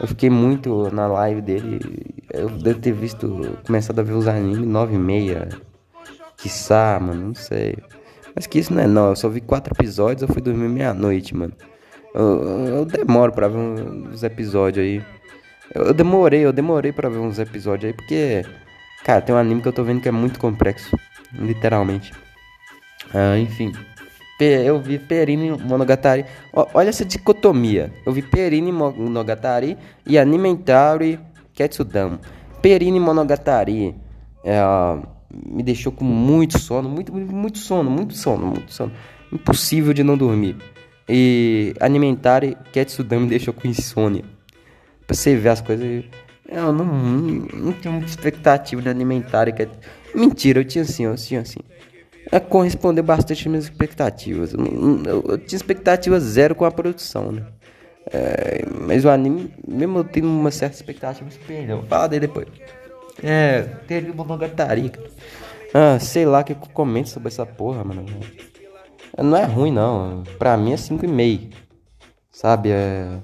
eu 0.00 0.06
fiquei 0.08 0.28
muito 0.28 0.92
na 0.92 1.06
live 1.06 1.40
dele. 1.40 1.80
Eu 2.32 2.48
devo 2.48 2.80
ter 2.80 2.92
visto, 2.92 3.58
começado 3.66 3.98
a 4.00 4.02
ver 4.02 4.12
os 4.12 4.26
animes 4.28 4.66
9 4.66 4.94
e 4.94 4.98
meia. 4.98 5.48
Quiçá, 6.36 6.98
mano, 7.00 7.28
não 7.28 7.34
sei. 7.34 7.76
Mas 8.38 8.46
que 8.46 8.60
isso 8.60 8.72
não 8.72 8.80
é 8.80 8.86
não, 8.86 9.08
eu 9.08 9.16
só 9.16 9.28
vi 9.28 9.40
quatro 9.40 9.74
episódios, 9.74 10.22
eu 10.22 10.32
fui 10.32 10.40
dormir 10.40 10.68
meia-noite, 10.68 11.34
mano. 11.34 11.52
Eu, 12.14 12.68
eu, 12.68 12.84
demoro 12.84 13.32
pra 13.32 13.48
ver 13.48 13.56
uns 13.56 14.22
episódios 14.22 14.86
aí. 14.86 15.04
Eu, 15.74 15.86
eu, 15.86 15.92
demorei, 15.92 16.46
eu 16.46 16.52
demorei 16.52 16.92
pra 16.92 17.08
ver 17.08 17.18
uns 17.18 17.40
episódios 17.40 17.90
aí, 17.90 17.92
porque, 17.92 18.44
cara, 19.02 19.20
tem 19.20 19.34
um 19.34 19.38
anime 19.38 19.60
que 19.60 19.66
eu 19.66 19.72
tô 19.72 19.82
vendo 19.82 20.00
que 20.00 20.08
é 20.08 20.12
muito 20.12 20.38
complexo. 20.38 20.96
Literalmente. 21.32 22.12
Ah, 23.12 23.36
enfim. 23.36 23.72
Eu 24.40 24.80
vi 24.80 25.00
Perini 25.00 25.50
Monogatari. 25.50 26.24
Olha 26.52 26.90
essa 26.90 27.04
dicotomia. 27.04 27.92
Eu 28.06 28.12
vi 28.12 28.22
Perini 28.22 28.70
Monogatari 28.70 29.76
e 30.06 30.16
Animentari 30.16 31.18
Ketsudan. 31.52 32.20
Perini 32.62 33.00
Monogatari. 33.00 33.96
É 34.44 34.60
me 35.30 35.62
deixou 35.62 35.92
com 35.92 36.04
muito 36.04 36.58
sono, 36.58 36.88
muito, 36.88 37.12
muito 37.12 37.58
sono, 37.58 37.90
muito 37.90 38.14
sono, 38.14 38.46
muito 38.46 38.72
sono. 38.72 38.92
Impossível 39.32 39.92
de 39.92 40.02
não 40.02 40.16
dormir. 40.16 40.56
E 41.08 41.74
Alimentare 41.80 42.56
Ketsudan 42.72 43.20
me 43.20 43.28
deixou 43.28 43.52
com 43.52 43.66
insônia. 43.66 44.24
Pra 45.06 45.14
você 45.14 45.36
ver 45.36 45.50
as 45.50 45.60
coisas. 45.60 46.04
Eu 46.48 46.72
não, 46.72 46.84
não, 46.84 47.72
tinha 47.72 47.92
muita 47.92 48.08
expectativa 48.08 48.80
de 48.80 48.88
Alimentare. 48.88 49.52
Que... 49.52 49.68
Mentira, 50.14 50.60
eu 50.60 50.64
tinha 50.64 50.82
assim, 50.82 51.04
eu 51.04 51.14
tinha 51.14 51.40
assim. 51.40 51.60
É 52.30 52.38
corresponder 52.38 53.02
bastante 53.02 53.40
às 53.40 53.46
minhas 53.46 53.64
expectativas. 53.64 54.52
Eu, 54.52 54.60
eu, 55.04 55.24
eu, 55.28 55.38
tinha 55.38 55.56
expectativa 55.56 56.18
zero 56.20 56.54
com 56.54 56.64
a 56.64 56.70
produção, 56.70 57.32
né? 57.32 57.42
É, 58.10 58.64
mas 58.86 59.04
o 59.04 59.10
anime, 59.10 59.52
mesmo 59.66 59.98
eu 59.98 60.04
tendo 60.04 60.28
uma 60.28 60.50
certa 60.50 60.76
expectativa, 60.76 61.28
perdeu. 61.46 61.82
Fala 61.84 62.08
dele 62.08 62.26
depois. 62.26 62.48
É, 63.22 63.62
teve 63.86 64.12
Monogatari. 64.12 64.92
Ah, 65.74 65.98
sei 65.98 66.24
lá 66.24 66.42
que 66.42 66.52
eu 66.52 66.56
comento 66.72 67.08
sobre 67.08 67.28
essa 67.28 67.44
porra, 67.44 67.84
mano. 67.84 68.06
Não 69.16 69.36
é 69.36 69.44
ruim, 69.44 69.72
não. 69.72 70.22
Pra 70.38 70.56
mim 70.56 70.72
é 70.72 70.76
5,5. 70.76 71.52
Sabe? 72.30 72.70
É, 72.70 73.18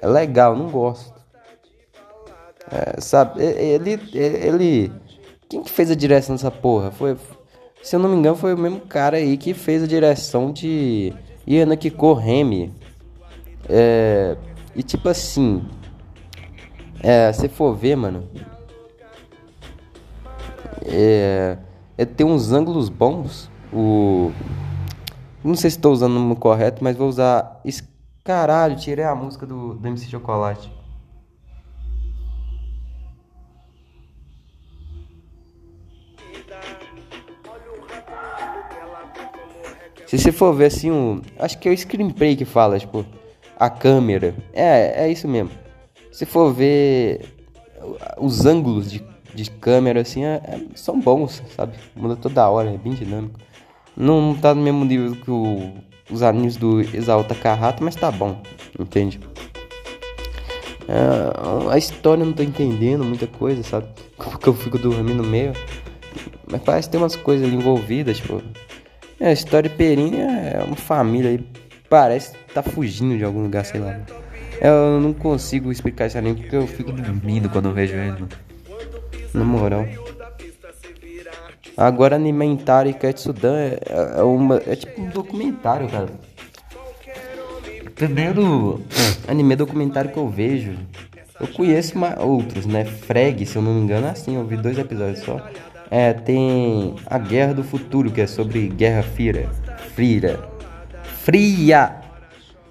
é 0.00 0.06
legal, 0.06 0.54
não 0.54 0.68
gosto. 0.68 1.12
É, 2.70 3.00
sabe? 3.00 3.42
Ele, 3.42 3.98
ele. 4.14 4.92
Quem 5.48 5.62
que 5.62 5.70
fez 5.70 5.90
a 5.90 5.94
direção 5.94 6.34
dessa 6.36 6.50
porra? 6.50 6.90
Foi. 6.90 7.16
Se 7.82 7.96
eu 7.96 8.00
não 8.00 8.08
me 8.08 8.16
engano, 8.16 8.36
foi 8.36 8.54
o 8.54 8.58
mesmo 8.58 8.80
cara 8.80 9.16
aí 9.16 9.36
que 9.36 9.52
fez 9.54 9.82
a 9.82 9.86
direção 9.86 10.52
de 10.52 11.12
Yanakiko 11.48 12.12
Remy. 12.12 12.72
É. 13.68 14.36
E 14.76 14.82
tipo 14.82 15.08
assim. 15.08 15.64
É, 17.02 17.32
se 17.32 17.48
for 17.48 17.74
ver, 17.74 17.96
mano. 17.96 18.28
É 20.86 21.58
é 21.96 22.04
ter 22.04 22.24
uns 22.24 22.52
ângulos 22.52 22.88
bons. 22.88 23.50
O 23.72 24.32
não 25.42 25.54
sei 25.54 25.70
se 25.70 25.76
estou 25.76 25.92
usando 25.92 26.12
o 26.12 26.20
nome 26.20 26.36
correto, 26.36 26.82
mas 26.82 26.96
vou 26.96 27.08
usar. 27.08 27.60
Caralho, 28.24 28.76
tirei 28.76 29.04
a 29.04 29.14
música 29.14 29.44
do, 29.44 29.74
do 29.74 29.88
MC 29.88 30.08
Chocolate. 30.08 30.72
Se 40.06 40.18
você 40.18 40.30
for 40.30 40.52
ver 40.52 40.66
assim, 40.66 40.90
um, 40.90 41.22
acho 41.38 41.58
que 41.58 41.68
é 41.68 41.72
o 41.72 41.76
screenplay 41.76 42.36
que 42.36 42.44
fala, 42.44 42.78
tipo, 42.78 43.04
a 43.58 43.70
câmera. 43.70 44.36
É, 44.52 45.06
é 45.06 45.10
isso 45.10 45.26
mesmo. 45.26 45.50
Se 46.12 46.26
for 46.26 46.52
ver 46.52 47.34
os 48.18 48.44
ângulos 48.44 48.92
de, 48.92 49.02
de 49.34 49.50
câmera, 49.50 50.00
assim, 50.00 50.24
é, 50.24 50.40
é, 50.44 50.60
são 50.74 51.00
bons, 51.00 51.42
sabe? 51.56 51.74
Muda 51.94 52.16
toda 52.16 52.48
hora, 52.48 52.70
é 52.70 52.76
bem 52.76 52.92
dinâmico. 52.92 53.38
Não, 53.96 54.20
não 54.20 54.34
tá 54.34 54.54
no 54.54 54.62
mesmo 54.62 54.84
nível 54.84 55.16
que 55.16 55.30
o, 55.30 55.72
os 56.10 56.22
animes 56.22 56.56
do 56.56 56.80
Exalta 56.80 57.34
Carrata, 57.34 57.82
mas 57.82 57.94
tá 57.94 58.10
bom, 58.10 58.40
entende? 58.78 59.20
É, 60.88 61.70
a 61.72 61.78
história 61.78 62.22
eu 62.22 62.26
não 62.26 62.32
tô 62.32 62.42
entendendo 62.42 63.04
muita 63.04 63.26
coisa, 63.26 63.62
sabe? 63.62 63.86
Porque 64.16 64.48
eu 64.48 64.54
fico 64.54 64.78
dormindo 64.78 65.22
no 65.22 65.28
meio. 65.28 65.52
Mas 66.50 66.60
parece 66.62 66.88
que 66.88 66.92
tem 66.92 67.00
umas 67.00 67.16
coisas 67.16 67.46
ali 67.46 67.56
envolvidas, 67.56 68.18
tipo. 68.18 68.42
É, 69.18 69.28
a 69.28 69.32
história 69.32 69.70
de 69.70 69.76
Perinha 69.76 70.24
é 70.24 70.62
uma 70.62 70.76
família 70.76 71.30
aí. 71.30 71.40
Parece 71.88 72.32
que 72.32 72.54
tá 72.54 72.62
fugindo 72.62 73.16
de 73.16 73.24
algum 73.24 73.42
lugar, 73.42 73.64
sei 73.64 73.80
lá. 73.80 74.00
Eu 74.60 75.00
não 75.00 75.12
consigo 75.12 75.72
explicar 75.72 76.06
isso 76.06 76.18
anime 76.18 76.40
porque 76.40 76.56
eu 76.56 76.66
fico 76.66 76.92
dormindo 76.92 77.48
quando 77.48 77.68
eu 77.68 77.74
vejo 77.74 77.94
ele, 77.94 78.12
mano. 78.12 78.28
Na 79.34 79.44
moral. 79.44 79.86
Agora 81.76 82.16
Alimentar 82.16 82.86
e 82.86 82.92
Ketsudan 82.92 83.56
é, 83.56 83.78
é, 84.18 84.22
uma, 84.22 84.56
é 84.66 84.76
tipo 84.76 85.00
um 85.00 85.08
documentário, 85.08 85.88
cara. 85.88 86.08
Primeiro 87.94 88.82
anime 89.28 89.56
documentário 89.56 90.10
que 90.10 90.18
eu 90.18 90.28
vejo. 90.28 90.76
Eu 91.40 91.48
conheço 91.48 91.96
uma, 91.96 92.20
outros, 92.20 92.66
né? 92.66 92.84
Freg, 92.84 93.46
se 93.46 93.56
eu 93.56 93.62
não 93.62 93.74
me 93.74 93.80
engano, 93.80 94.06
é 94.06 94.10
assim, 94.10 94.36
eu 94.36 94.46
vi 94.46 94.56
dois 94.56 94.78
episódios 94.78 95.20
só. 95.20 95.40
É, 95.90 96.12
tem 96.12 96.94
A 97.06 97.18
Guerra 97.18 97.54
do 97.54 97.64
Futuro, 97.64 98.10
que 98.10 98.20
é 98.20 98.26
sobre 98.26 98.68
Guerra 98.68 99.02
Fria. 99.02 99.48
Fria. 99.94 100.40
Fria! 101.22 101.96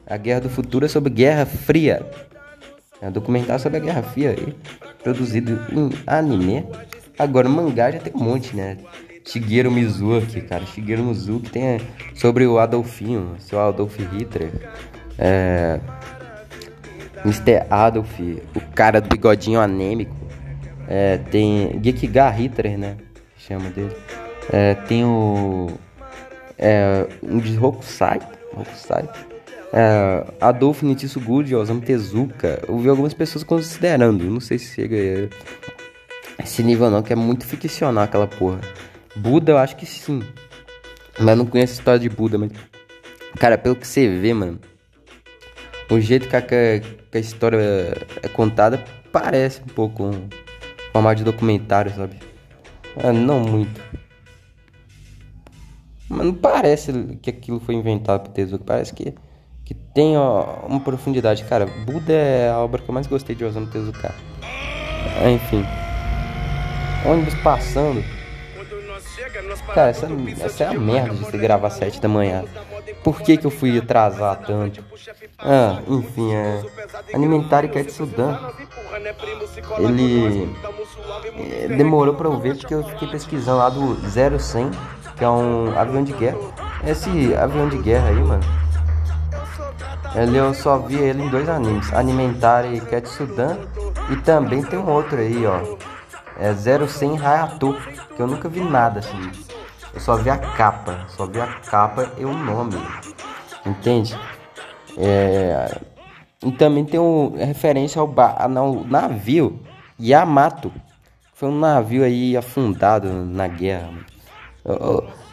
A 0.07 0.17
Guerra 0.17 0.41
do 0.41 0.49
Futuro 0.49 0.85
é 0.85 0.89
sobre 0.89 1.11
Guerra 1.11 1.45
Fria. 1.45 2.05
É 3.01 3.07
um 3.07 3.11
documentário 3.11 3.61
sobre 3.61 3.77
a 3.77 3.81
Guerra 3.81 4.03
Fria, 4.03 4.31
aí, 4.31 4.55
produzido 5.03 5.59
em 5.71 5.89
anime. 6.05 6.65
Agora, 7.17 7.47
mangá 7.47 7.91
já 7.91 7.99
tem 7.99 8.13
um 8.15 8.23
monte, 8.23 8.55
né? 8.55 8.77
Shigeru 9.25 9.71
Mizuki, 9.71 10.41
cara. 10.41 10.65
Shigeru 10.65 11.03
Mizuki 11.03 11.49
tem 11.49 11.63
é, 11.63 11.81
sobre 12.15 12.45
o 12.45 12.57
Adolfinho, 12.59 13.35
seu 13.39 13.59
Adolf 13.59 13.97
Hitler. 13.97 14.51
É, 15.17 15.79
Mr. 17.23 17.65
Adolf, 17.69 18.19
o 18.55 18.61
cara 18.73 18.99
do 18.99 19.09
bigodinho 19.09 19.59
anêmico. 19.59 20.15
É, 20.87 21.17
tem 21.17 21.79
Gekiga 21.83 22.29
Hitler, 22.29 22.77
né? 22.77 22.97
Chama 23.37 23.69
dele. 23.69 23.95
É, 24.51 24.73
tem 24.73 25.05
o. 25.05 25.69
É, 26.57 27.07
um 27.23 27.37
de 27.37 27.57
Hokusai. 27.57 28.19
Hokusai. 28.55 29.07
É, 29.73 30.25
Adolfo 30.39 30.85
Nitsuguchi, 30.85 31.55
Osamu 31.55 31.81
Tezuka. 31.81 32.61
Eu 32.67 32.77
vi 32.77 32.89
algumas 32.89 33.13
pessoas 33.13 33.43
considerando. 33.43 34.23
Não 34.25 34.39
sei 34.39 34.57
se 34.57 34.75
chega 34.75 35.29
a 36.37 36.43
esse 36.43 36.63
nível 36.63 36.89
não, 36.89 37.01
que 37.01 37.13
é 37.13 37.15
muito 37.15 37.45
ficcional 37.45 38.03
aquela 38.03 38.27
porra. 38.27 38.61
Buda, 39.15 39.53
eu 39.53 39.57
acho 39.57 39.75
que 39.75 39.85
sim. 39.85 40.21
Mas 41.19 41.37
não 41.37 41.45
conheço 41.45 41.73
a 41.73 41.77
história 41.79 41.99
de 41.99 42.09
Buda, 42.09 42.37
mas. 42.37 42.51
Cara, 43.39 43.57
pelo 43.57 43.75
que 43.75 43.87
você 43.87 44.07
vê, 44.07 44.33
mano 44.33 44.59
o 45.91 45.99
jeito 45.99 46.29
que 46.29 46.35
a, 46.35 46.41
que 46.41 46.83
a 47.13 47.19
história 47.19 47.59
é 48.23 48.27
contada 48.29 48.83
parece 49.11 49.61
um 49.61 49.65
pouco 49.65 50.05
um 50.05 50.29
formato 50.93 51.17
de 51.17 51.23
documentário, 51.25 51.93
sabe? 51.93 52.17
É, 52.95 53.11
não 53.11 53.41
muito. 53.41 53.81
Mas 56.07 56.25
não 56.25 56.33
parece 56.33 56.93
que 57.21 57.29
aquilo 57.29 57.59
foi 57.59 57.75
inventado 57.75 58.21
por 58.21 58.31
Tezuka. 58.31 58.63
Parece 58.63 58.93
que 58.93 59.13
tem 59.93 60.17
ó, 60.17 60.43
uma 60.67 60.79
profundidade. 60.79 61.43
Cara, 61.45 61.65
Buda 61.65 62.13
é 62.13 62.49
a 62.49 62.57
obra 62.57 62.81
que 62.81 62.89
eu 62.89 62.93
mais 62.93 63.07
gostei 63.07 63.35
de 63.35 63.43
Osamu 63.43 63.67
Tezuka. 63.67 64.13
Enfim. 65.33 65.65
Ônibus 67.05 67.35
passando. 67.35 68.03
Cara, 69.73 69.89
essa, 69.89 70.07
essa 70.41 70.63
é 70.63 70.67
a 70.67 70.73
merda 70.73 71.15
de 71.15 71.23
você 71.23 71.37
gravar 71.37 71.67
às 71.67 71.73
7 71.73 71.99
da 71.99 72.07
manhã. 72.07 72.43
Por 73.03 73.21
que, 73.21 73.37
que 73.37 73.45
eu 73.45 73.51
fui 73.51 73.77
atrasar 73.77 74.37
tanto? 74.45 74.83
Ah, 75.39 75.81
enfim, 75.87 76.33
é. 76.33 76.61
Alimentar 77.13 77.65
e 77.65 77.69
Ketsudan. 77.69 78.37
Ele. 79.79 80.55
É, 81.35 81.67
demorou 81.67 82.13
pra 82.15 82.27
eu 82.27 82.39
ver 82.39 82.57
porque 82.57 82.73
eu 82.73 82.83
fiquei 82.83 83.07
pesquisando 83.07 83.57
lá 83.57 83.69
do 83.69 83.95
0100, 83.95 84.71
que 85.17 85.23
é 85.23 85.29
um 85.29 85.77
avião 85.77 86.03
de 86.03 86.13
guerra. 86.13 86.37
Esse 86.85 87.33
avião 87.35 87.69
de 87.69 87.77
guerra 87.77 88.09
aí, 88.09 88.15
mano. 88.15 88.60
Ele 90.15 90.37
eu 90.37 90.53
só 90.53 90.77
vi 90.77 90.95
ele 90.95 91.23
em 91.23 91.29
dois 91.29 91.47
animes, 91.47 91.91
Alimentar 91.93 92.65
e 92.65 92.81
Ketsudan. 92.81 93.57
E 94.09 94.15
também 94.17 94.61
tem 94.61 94.77
um 94.77 94.89
outro 94.89 95.17
aí, 95.17 95.45
ó. 95.45 95.77
É 96.37 96.53
0100 96.53 97.17
Hayato, 97.17 97.77
que 98.15 98.21
eu 98.21 98.27
nunca 98.27 98.49
vi 98.49 98.61
nada 98.61 98.99
assim. 98.99 99.31
Eu 99.93 99.99
só 99.99 100.15
vi 100.15 100.29
a 100.29 100.37
capa, 100.37 101.05
só 101.09 101.25
vi 101.25 101.39
a 101.39 101.47
capa 101.47 102.11
e 102.17 102.25
o 102.25 102.33
nome. 102.33 102.75
Entende? 103.65 104.17
É, 104.97 105.79
e 106.43 106.51
também 106.51 106.83
tem 106.83 106.99
um, 106.99 107.35
referência 107.37 108.01
ao, 108.01 108.13
ao 108.17 108.83
navio 108.85 109.59
Yamato. 109.99 110.71
Foi 111.33 111.49
um 111.49 111.59
navio 111.59 112.03
aí 112.03 112.35
afundado 112.35 113.07
na 113.11 113.47
guerra. 113.47 113.91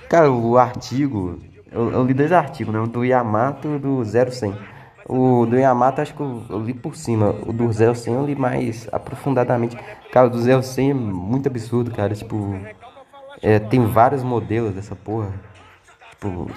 Cara, 0.09 0.31
o 0.31 0.57
artigo. 0.57 1.39
Eu, 1.71 1.91
eu, 1.91 2.05
li 2.05 2.15
dois 2.15 2.33
artigos, 2.33 2.73
né? 2.73 2.81
O 2.81 2.87
do 2.87 3.05
Yamato 3.05 3.69
e 3.69 3.79
do 3.79 4.03
0100. 4.03 4.55
O 5.09 5.47
do 5.47 5.57
Yamato 5.57 6.01
acho 6.01 6.15
que 6.15 6.21
eu, 6.21 6.43
eu, 6.51 6.61
li 6.61 6.75
por 6.75 6.95
cima. 6.97 7.35
O 7.47 7.53
do 7.53 7.71
0100 7.73 8.15
eu 8.15 8.27
li 8.27 8.35
mais 8.35 8.89
aprofundadamente. 8.93 9.77
Cara, 10.13 10.27
o 10.27 10.31
do 10.31 10.39
0100 10.39 10.91
é 10.91 10.95
muito 10.95 11.49
absurdo, 11.49 11.91
cara. 11.91 12.15
Tipo, 12.15 12.55
é, 13.43 13.59
tem 13.59 13.85
vários 13.87 14.23
modelos 14.23 14.75
dessa 14.75 14.95
porra. 14.95 15.33
Tipo, 16.11 16.51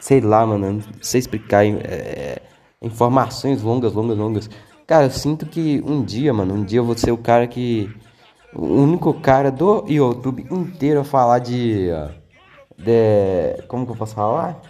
sei 0.00 0.20
lá, 0.20 0.44
mano, 0.46 0.72
não 0.72 0.82
sei 1.00 1.20
explicar. 1.20 1.64
É, 1.64 2.40
informações 2.80 3.62
longas, 3.62 3.92
longas, 3.92 4.18
longas. 4.18 4.50
Cara, 4.86 5.06
eu 5.06 5.10
sinto 5.10 5.46
que 5.46 5.82
um 5.86 6.02
dia, 6.02 6.32
mano, 6.32 6.54
um 6.54 6.64
dia 6.64 6.80
eu 6.80 6.84
vou 6.84 6.96
ser 6.96 7.12
o 7.12 7.18
cara 7.18 7.46
que. 7.46 7.88
O 8.54 8.66
único 8.66 9.14
cara 9.14 9.50
do 9.50 9.84
YouTube 9.88 10.46
inteiro 10.50 11.00
a 11.00 11.04
falar 11.04 11.38
de. 11.38 11.88
De 12.84 13.62
como 13.68 13.86
que 13.86 13.92
eu 13.92 13.96
posso 13.96 14.14
falar? 14.14 14.60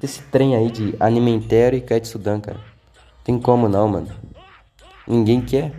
Desse 0.00 0.22
trem 0.24 0.56
aí 0.56 0.70
de 0.70 0.94
Alimentário 0.98 1.78
e 1.78 1.80
Ketsudan, 1.80 2.40
cara. 2.40 2.60
Tem 3.22 3.38
como 3.38 3.68
não, 3.68 3.88
mano. 3.88 4.08
Ninguém 5.06 5.40
quer. 5.40 5.72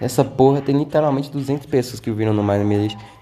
Essa 0.00 0.24
porra 0.24 0.60
tem 0.60 0.76
literalmente 0.76 1.30
200 1.30 1.66
pessoas 1.66 2.00
que 2.00 2.10
viram 2.10 2.34
no 2.34 2.44
My 2.44 2.54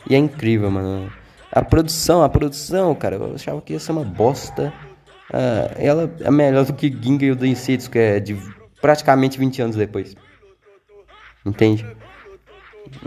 E 0.08 0.14
é 0.14 0.18
incrível, 0.18 0.70
mano. 0.70 1.10
A 1.52 1.62
produção, 1.62 2.22
a 2.22 2.28
produção, 2.28 2.94
cara, 2.94 3.16
eu 3.16 3.34
achava 3.34 3.60
que 3.62 3.74
ia 3.74 3.78
ser 3.78 3.92
uma 3.92 4.04
bosta. 4.04 4.72
Uh, 5.30 5.70
ela 5.76 6.12
é 6.20 6.30
melhor 6.30 6.64
do 6.64 6.72
que 6.72 6.88
Ginga 6.88 7.24
e 7.24 7.30
o 7.30 7.36
Densetsu, 7.36 7.90
que 7.90 7.98
é 7.98 8.20
de 8.20 8.36
praticamente 8.80 9.38
20 9.38 9.62
anos 9.62 9.76
depois. 9.76 10.16
Entende? 11.46 11.86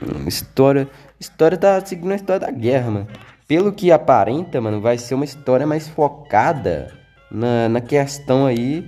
Hum, 0.02 0.28
história. 0.28 0.90
História 1.20 1.58
tá 1.58 1.86
seguindo 1.86 2.12
a 2.12 2.16
história 2.16 2.40
da 2.40 2.52
guerra, 2.52 2.90
mano. 2.90 3.08
Pelo 3.48 3.72
que 3.72 3.92
aparenta, 3.92 4.60
mano, 4.60 4.82
vai 4.82 4.98
ser 4.98 5.16
uma 5.16 5.24
história 5.24 5.66
mais 5.66 5.88
focada 5.88 6.94
na, 7.32 7.70
na 7.70 7.82
questão 7.82 8.46
aí. 8.46 8.86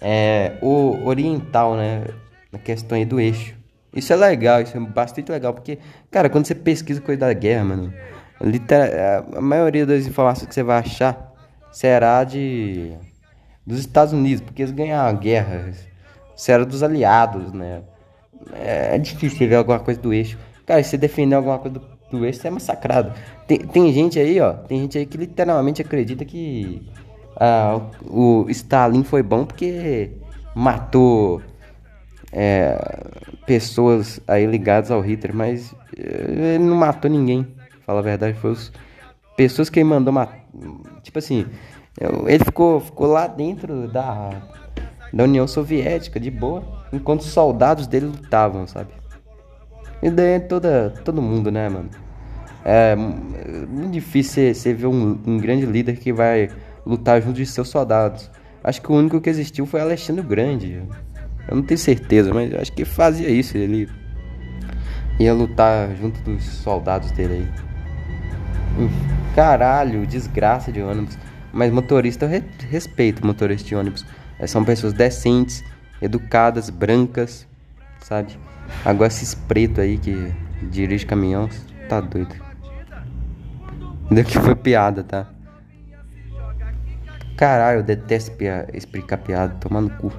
É, 0.00 0.56
o 0.62 1.06
oriental, 1.06 1.76
né? 1.76 2.04
Na 2.50 2.58
questão 2.58 2.96
aí 2.96 3.04
do 3.04 3.20
eixo. 3.20 3.54
Isso 3.94 4.12
é 4.12 4.16
legal, 4.16 4.62
isso 4.62 4.76
é 4.76 4.80
bastante 4.80 5.30
legal, 5.30 5.52
porque, 5.52 5.78
cara, 6.10 6.30
quando 6.30 6.46
você 6.46 6.54
pesquisa 6.54 7.00
coisa 7.00 7.20
da 7.20 7.32
guerra, 7.32 7.64
mano, 7.64 7.92
literal, 8.40 9.26
a 9.36 9.40
maioria 9.40 9.84
das 9.84 10.06
informações 10.06 10.48
que 10.48 10.54
você 10.54 10.62
vai 10.62 10.78
achar 10.78 11.34
será 11.72 12.22
de 12.24 12.92
dos 13.66 13.80
Estados 13.80 14.12
Unidos, 14.12 14.42
porque 14.42 14.62
eles 14.62 14.72
ganharam 14.72 15.08
a 15.08 15.12
guerra, 15.12 15.72
será 16.36 16.64
dos 16.64 16.82
aliados, 16.82 17.52
né? 17.52 17.82
É, 18.54 18.94
é 18.94 18.98
difícil 18.98 19.48
ver 19.48 19.56
alguma 19.56 19.78
coisa 19.78 20.00
do 20.00 20.12
eixo. 20.12 20.38
Cara, 20.64 20.82
se 20.82 20.96
defender 20.96 21.34
alguma 21.34 21.58
coisa 21.58 21.78
do, 21.78 21.89
do 22.10 22.18
você 22.18 22.48
é 22.48 22.50
massacrado. 22.50 23.12
Tem, 23.46 23.58
tem 23.58 23.92
gente 23.92 24.18
aí, 24.18 24.40
ó, 24.40 24.52
tem 24.52 24.80
gente 24.80 24.98
aí 24.98 25.06
que 25.06 25.16
literalmente 25.16 25.82
acredita 25.82 26.24
que 26.24 26.82
ah, 27.36 27.80
o 28.04 28.46
Stalin 28.48 29.02
foi 29.02 29.22
bom 29.22 29.44
porque 29.44 30.10
matou 30.54 31.40
é, 32.32 32.78
pessoas 33.46 34.20
aí 34.26 34.46
ligadas 34.46 34.90
ao 34.90 35.00
Hitler, 35.00 35.34
mas 35.34 35.74
eh, 35.96 36.54
ele 36.54 36.64
não 36.64 36.76
matou 36.76 37.10
ninguém. 37.10 37.46
Fala 37.86 38.00
a 38.00 38.02
verdade, 38.02 38.38
foi 38.38 38.52
os 38.52 38.72
pessoas 39.36 39.68
que 39.70 39.80
ele 39.80 39.88
mandou 39.88 40.12
matar. 40.12 40.40
Tipo 41.02 41.18
assim, 41.18 41.46
ele 42.26 42.44
ficou, 42.44 42.80
ficou 42.80 43.06
lá 43.06 43.26
dentro 43.26 43.88
da, 43.88 44.30
da 45.12 45.24
União 45.24 45.46
Soviética, 45.46 46.20
de 46.20 46.30
boa, 46.30 46.62
enquanto 46.92 47.20
os 47.20 47.26
soldados 47.26 47.86
dele 47.86 48.06
lutavam, 48.06 48.66
sabe? 48.66 48.99
E 50.02 50.10
daí 50.10 50.34
é 50.34 50.38
toda, 50.40 50.94
todo 51.04 51.20
mundo, 51.20 51.50
né, 51.50 51.68
mano? 51.68 51.90
É 52.64 52.94
muito 52.96 53.90
difícil 53.90 54.54
você 54.54 54.72
ver 54.74 54.86
um, 54.86 55.18
um 55.26 55.38
grande 55.38 55.66
líder 55.66 55.96
que 55.96 56.12
vai 56.12 56.50
lutar 56.84 57.20
junto 57.22 57.36
de 57.36 57.46
seus 57.46 57.68
soldados. 57.68 58.30
Acho 58.62 58.80
que 58.82 58.92
o 58.92 58.94
único 58.94 59.20
que 59.20 59.30
existiu 59.30 59.66
foi 59.66 59.80
Alexandre 59.80 60.22
o 60.22 60.28
Grande. 60.28 60.82
Eu 61.48 61.56
não 61.56 61.62
tenho 61.62 61.78
certeza, 61.78 62.32
mas 62.32 62.52
acho 62.54 62.72
que 62.72 62.84
fazia 62.84 63.28
isso. 63.28 63.56
Ele 63.56 63.88
ia 65.18 65.32
lutar 65.32 65.94
junto 65.96 66.20
dos 66.22 66.44
soldados 66.44 67.10
dele 67.12 67.34
aí. 67.34 68.88
Caralho, 69.34 70.06
desgraça 70.06 70.70
de 70.70 70.82
ônibus. 70.82 71.16
Mas 71.52 71.72
motorista, 71.72 72.26
eu 72.26 72.28
re 72.28 72.44
respeito 72.68 73.26
motorista 73.26 73.68
de 73.68 73.74
ônibus. 73.74 74.04
São 74.46 74.64
pessoas 74.64 74.92
decentes, 74.92 75.64
educadas, 76.00 76.70
brancas, 76.70 77.46
sabe? 78.00 78.38
Agora 78.84 79.08
esses 79.08 79.34
pretos 79.34 79.78
aí 79.78 79.98
que 79.98 80.32
dirige 80.70 81.06
caminhão, 81.06 81.48
tá 81.88 82.00
doido. 82.00 82.34
Ainda 84.08 84.24
que 84.24 84.38
foi 84.38 84.54
piada, 84.54 85.04
tá? 85.04 85.28
Caralho, 87.36 87.78
eu 87.78 87.82
detesto 87.82 88.32
pia 88.32 88.68
explicar 88.74 89.16
piada, 89.18 89.54
tomar 89.54 89.80
no 89.80 89.90
cu. 89.90 90.12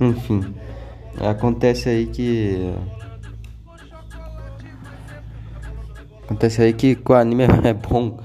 Enfim, 0.00 0.54
acontece 1.20 1.88
aí 1.88 2.06
que. 2.06 2.74
Acontece 6.24 6.62
aí 6.62 6.72
que 6.72 6.98
o 7.06 7.12
anime 7.12 7.44
é 7.64 7.74
bom. 7.74 8.18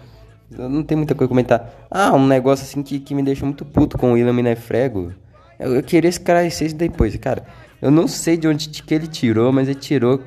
Não 0.52 0.84
tem 0.84 0.96
muita 0.96 1.16
coisa 1.16 1.28
a 1.28 1.30
comentar. 1.30 1.88
Ah, 1.92 2.14
um 2.14 2.26
negócio 2.26 2.64
assim 2.64 2.82
que, 2.82 3.00
que 3.00 3.14
me 3.14 3.24
deixou 3.24 3.48
muito 3.48 3.66
puto 3.66 3.98
com 3.98 4.12
o 4.12 4.14
William 4.14 4.32
Minefrego. 4.32 5.12
Eu, 5.60 5.76
eu 5.76 5.84
queria 5.84 6.10
esclarecer 6.10 6.68
isso 6.68 6.76
depois, 6.76 7.16
cara. 7.18 7.46
Eu 7.82 7.92
não 7.92 8.08
sei 8.08 8.38
de 8.38 8.48
onde 8.48 8.70
que 8.70 8.94
ele 8.94 9.08
tirou, 9.08 9.52
mas 9.52 9.68
ele 9.68 9.80
tirou. 9.80 10.22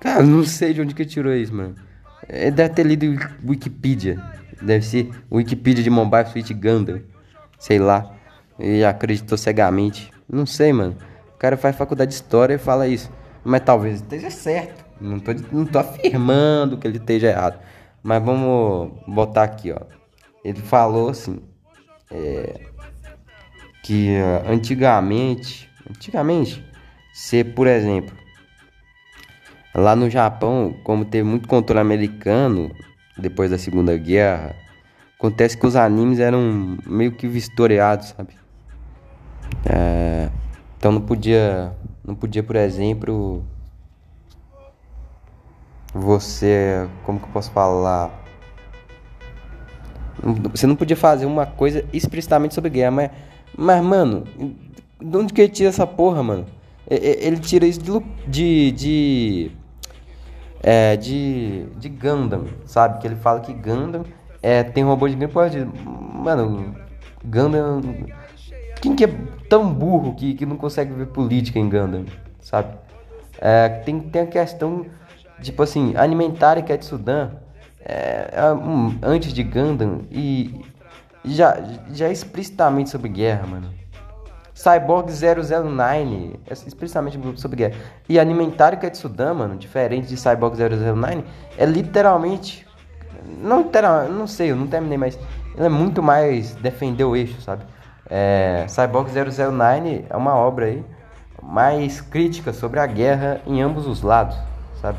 Cara, 0.00 0.20
eu 0.20 0.26
não 0.26 0.44
sei 0.44 0.74
de 0.74 0.80
onde 0.80 0.94
que 0.94 1.02
ele 1.02 1.08
tirou 1.08 1.32
isso, 1.32 1.54
mano. 1.54 1.74
Ele 2.28 2.50
deve 2.50 2.74
ter 2.74 2.84
lido 2.84 3.06
Wikipedia. 3.46 4.20
Deve 4.60 4.84
ser 4.84 5.10
Wikipedia 5.30 5.82
de 5.82 5.90
Mobile 5.90 6.26
Suit 6.26 6.52
Gundam. 6.54 7.00
Sei 7.58 7.78
lá. 7.78 8.14
E 8.58 8.84
acreditou 8.84 9.36
cegamente. 9.36 10.10
Não 10.30 10.46
sei, 10.46 10.72
mano. 10.72 10.96
O 11.34 11.38
cara 11.38 11.56
faz 11.56 11.76
faculdade 11.76 12.10
de 12.10 12.14
história 12.16 12.54
e 12.54 12.58
fala 12.58 12.88
isso. 12.88 13.10
Mas 13.44 13.60
talvez 13.62 13.96
esteja 13.96 14.30
certo. 14.30 14.84
Não 15.00 15.18
tô, 15.18 15.32
não 15.52 15.66
tô 15.66 15.78
afirmando 15.78 16.78
que 16.78 16.86
ele 16.86 16.98
esteja 16.98 17.28
errado. 17.28 17.58
Mas 18.02 18.22
vamos 18.22 18.92
botar 19.06 19.44
aqui, 19.44 19.72
ó. 19.72 19.80
Ele 20.44 20.60
falou 20.60 21.10
assim. 21.10 21.40
É, 22.10 22.60
que 23.84 24.16
uh, 24.18 24.50
antigamente. 24.50 25.70
Antigamente. 25.88 26.64
Se, 27.12 27.44
por 27.44 27.68
exemplo. 27.68 28.16
Lá 29.74 29.94
no 29.94 30.08
Japão, 30.08 30.74
como 30.82 31.04
teve 31.04 31.28
muito 31.28 31.46
controle 31.46 31.80
americano 31.80 32.70
depois 33.18 33.50
da 33.50 33.58
Segunda 33.58 33.96
Guerra, 33.96 34.54
acontece 35.18 35.56
que 35.58 35.66
os 35.66 35.76
animes 35.76 36.20
eram 36.20 36.78
meio 36.86 37.12
que 37.12 37.26
vistoriados, 37.26 38.08
sabe? 38.08 38.34
É, 39.66 40.28
então 40.78 40.92
não 40.92 41.00
podia, 41.00 41.72
não 42.04 42.14
podia, 42.14 42.42
por 42.42 42.54
exemplo, 42.54 43.44
você, 45.92 46.88
como 47.04 47.18
que 47.18 47.26
eu 47.26 47.32
posso 47.32 47.50
falar? 47.50 48.10
Você 50.52 50.68
não 50.68 50.76
podia 50.76 50.96
fazer 50.96 51.26
uma 51.26 51.46
coisa 51.46 51.84
explicitamente 51.92 52.54
sobre 52.54 52.70
guerra, 52.70 52.90
mas, 52.92 53.10
mas 53.56 53.82
mano, 53.82 54.24
de 55.00 55.16
onde 55.16 55.32
que 55.32 55.40
ele 55.40 55.52
tira 55.52 55.68
essa 55.68 55.86
porra, 55.86 56.22
mano? 56.22 56.46
Ele 56.88 57.38
tira 57.38 57.66
isso 57.66 57.80
de, 57.80 57.92
de, 58.28 58.72
de 58.72 59.50
é, 60.62 60.96
de, 60.96 61.66
de 61.76 61.88
Gundam, 61.88 62.44
sabe? 62.66 63.00
Que 63.00 63.06
ele 63.06 63.16
fala 63.16 63.40
que 63.40 63.52
Gundam 63.52 64.04
é, 64.42 64.62
tem 64.62 64.84
robô 64.84 65.08
de 65.08 65.16
Gundam. 65.16 65.72
Mano, 66.14 66.74
Gundam 67.24 67.80
quem 68.84 68.94
que 68.94 69.04
é 69.04 69.14
tão 69.48 69.72
burro 69.72 70.14
que, 70.14 70.34
que 70.34 70.44
não 70.44 70.56
consegue 70.56 70.92
ver 70.92 71.06
política 71.06 71.58
em 71.58 71.70
Gundam, 71.70 72.04
sabe? 72.38 72.74
É, 73.40 73.68
tem, 73.68 73.98
tem 73.98 74.22
a 74.22 74.26
questão, 74.26 74.84
tipo 75.40 75.62
assim, 75.62 75.94
alimentar 75.96 76.58
e 76.58 76.62
Ketsudan 76.62 77.30
é, 77.82 78.28
é, 78.32 78.52
um, 78.52 78.94
antes 79.02 79.32
de 79.32 79.42
Gundam 79.42 80.02
e 80.10 80.60
já, 81.24 81.56
já 81.92 82.08
é 82.08 82.12
explicitamente 82.12 82.90
sobre 82.90 83.08
guerra, 83.08 83.46
mano. 83.46 83.70
Cyborg 84.54 85.10
009, 85.10 86.38
é 86.46 86.52
explicitamente 86.52 87.18
sobre 87.40 87.56
guerra. 87.56 87.74
E 88.08 88.20
Alimentário 88.20 88.78
Ketsudan, 88.78 89.34
mano, 89.34 89.56
diferente 89.56 90.06
de 90.06 90.16
Cyborg 90.16 90.56
009, 90.56 91.24
é 91.58 91.66
literalmente. 91.66 92.64
Não 93.40 93.62
literal, 93.62 94.08
não 94.08 94.26
sei, 94.26 94.52
eu 94.52 94.56
não 94.56 94.66
terminei, 94.66 94.98
mas 94.98 95.18
ele 95.56 95.66
é 95.66 95.68
muito 95.68 96.02
mais 96.02 96.54
defender 96.56 97.04
o 97.04 97.16
eixo, 97.16 97.40
sabe? 97.40 97.64
É, 98.08 98.66
Cyborg 98.68 99.10
009 99.10 100.04
é 100.08 100.16
uma 100.16 100.36
obra 100.36 100.66
aí 100.66 100.84
mais 101.42 102.00
crítica 102.00 102.52
sobre 102.52 102.80
a 102.80 102.86
guerra 102.86 103.40
em 103.46 103.60
ambos 103.60 103.86
os 103.86 104.02
lados, 104.02 104.36
sabe? 104.80 104.98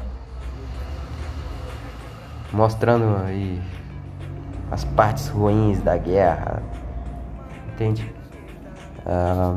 Mostrando 2.52 3.24
aí 3.26 3.62
as 4.72 4.84
partes 4.84 5.28
ruins 5.28 5.82
da 5.82 5.98
guerra, 5.98 6.62
entende? 7.74 8.14
Ah, 9.06 9.56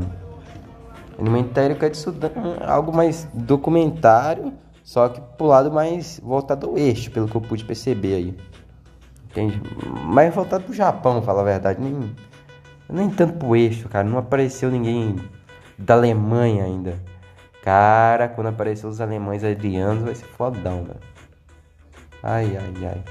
Alimentário 1.18 1.76
Katsudan, 1.76 2.30
algo 2.64 2.94
mais 2.94 3.28
documentário, 3.34 4.52
só 4.84 5.08
que 5.08 5.20
pro 5.36 5.46
lado 5.46 5.70
mais 5.70 6.20
voltado 6.22 6.68
ao 6.68 6.78
eixo, 6.78 7.10
pelo 7.10 7.28
que 7.28 7.34
eu 7.34 7.40
pude 7.40 7.64
perceber 7.64 8.14
aí. 8.14 8.38
Entende? 9.30 9.60
Mais 10.04 10.34
voltado 10.34 10.64
pro 10.64 10.72
Japão, 10.72 11.20
falar 11.20 11.42
a 11.42 11.44
verdade. 11.44 11.80
Nem, 11.80 12.14
nem 12.88 13.10
tanto 13.10 13.34
pro 13.34 13.56
eixo, 13.56 13.88
cara. 13.88 14.08
Não 14.08 14.18
apareceu 14.18 14.70
ninguém 14.70 15.16
da 15.76 15.94
Alemanha 15.94 16.64
ainda. 16.64 16.98
Cara, 17.62 18.28
quando 18.28 18.46
apareceu 18.46 18.88
os 18.88 19.00
alemães 19.00 19.44
adrianos 19.44 20.04
vai 20.04 20.14
ser 20.14 20.24
fodão, 20.24 20.78
mano. 20.82 21.00
Ai, 22.22 22.56
ai, 22.56 22.86
ai. 22.86 23.04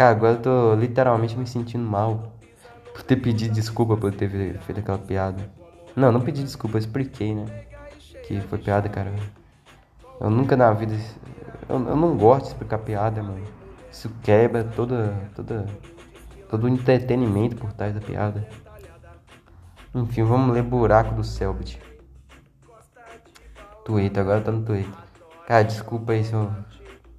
Cara, 0.00 0.12
agora 0.12 0.32
eu 0.32 0.40
tô 0.40 0.74
literalmente 0.76 1.36
me 1.36 1.46
sentindo 1.46 1.84
mal 1.84 2.32
por 2.94 3.02
ter 3.02 3.16
pedido 3.16 3.52
desculpa 3.52 3.98
por 3.98 4.10
ter 4.10 4.30
feito 4.60 4.80
aquela 4.80 4.96
piada. 4.96 5.50
Não, 5.94 6.10
não 6.10 6.22
pedi 6.22 6.42
desculpa, 6.42 6.76
eu 6.76 6.78
expliquei, 6.78 7.34
né? 7.34 7.44
Que 8.26 8.40
foi 8.40 8.56
piada, 8.56 8.88
cara. 8.88 9.12
Eu 10.18 10.30
nunca 10.30 10.56
na 10.56 10.72
vida. 10.72 10.96
Eu, 11.68 11.86
eu 11.86 11.96
não 11.96 12.16
gosto 12.16 12.44
de 12.44 12.52
explicar 12.52 12.78
piada, 12.78 13.22
mano. 13.22 13.44
Isso 13.92 14.10
quebra 14.22 14.64
toda. 14.64 15.14
toda. 15.36 15.66
todo 16.48 16.64
o 16.64 16.68
entretenimento 16.70 17.56
por 17.56 17.70
trás 17.74 17.92
da 17.94 18.00
piada. 18.00 18.48
Enfim, 19.94 20.22
vamos 20.22 20.54
ler 20.54 20.62
Buraco 20.62 21.14
do 21.14 21.22
Selbit. 21.22 21.78
Twitter, 23.84 24.22
agora 24.22 24.40
tá 24.40 24.50
no 24.50 24.62
Twitter. 24.62 24.94
Cara, 25.46 25.62
desculpa 25.62 26.12
aí 26.12 26.24
se 26.24 26.32
eu 26.32 26.50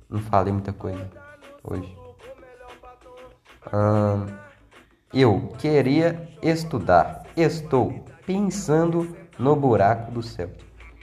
não 0.10 0.20
falei 0.20 0.52
muita 0.52 0.74
coisa 0.74 1.08
hoje. 1.64 2.01
Hum, 3.68 4.26
eu 5.14 5.54
queria 5.60 6.28
estudar. 6.42 7.24
Estou 7.38 8.04
pensando 8.26 9.16
no 9.38 9.56
buraco 9.56 10.12
do 10.12 10.24
céu. 10.24 10.50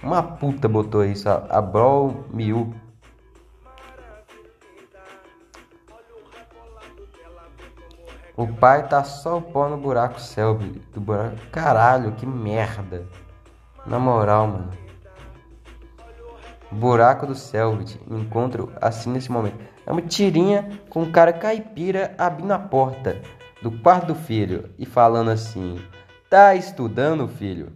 Uma 0.02 0.22
puta 0.22 0.68
botou 0.68 1.04
isso, 1.04 1.28
a, 1.28 1.46
a 1.50 1.60
Brawl 1.60 2.24
Miu. 2.32 2.74
O 8.36 8.46
pai 8.46 8.86
tá 8.88 9.02
só 9.02 9.38
o 9.38 9.42
pó 9.42 9.68
no 9.68 9.76
buraco 9.76 10.20
Selby. 10.20 10.80
Do 10.92 11.00
buraco. 11.00 11.36
Caralho, 11.50 12.12
que 12.12 12.24
merda. 12.24 13.06
Na 13.86 13.98
moral, 13.98 14.46
mano. 14.46 14.87
Buraco 16.70 17.26
do 17.26 17.34
Selbit. 17.34 18.00
Encontro 18.10 18.72
assim 18.80 19.10
nesse 19.10 19.30
momento. 19.30 19.58
É 19.86 19.92
uma 19.92 20.02
tirinha 20.02 20.68
com 20.88 21.02
um 21.02 21.10
cara 21.10 21.32
caipira 21.32 22.14
abrindo 22.18 22.52
a 22.52 22.58
porta 22.58 23.20
do 23.62 23.70
quarto 23.70 24.08
do 24.08 24.14
filho 24.14 24.70
e 24.78 24.84
falando 24.84 25.30
assim: 25.30 25.80
Tá 26.28 26.54
estudando, 26.54 27.26
filho? 27.26 27.72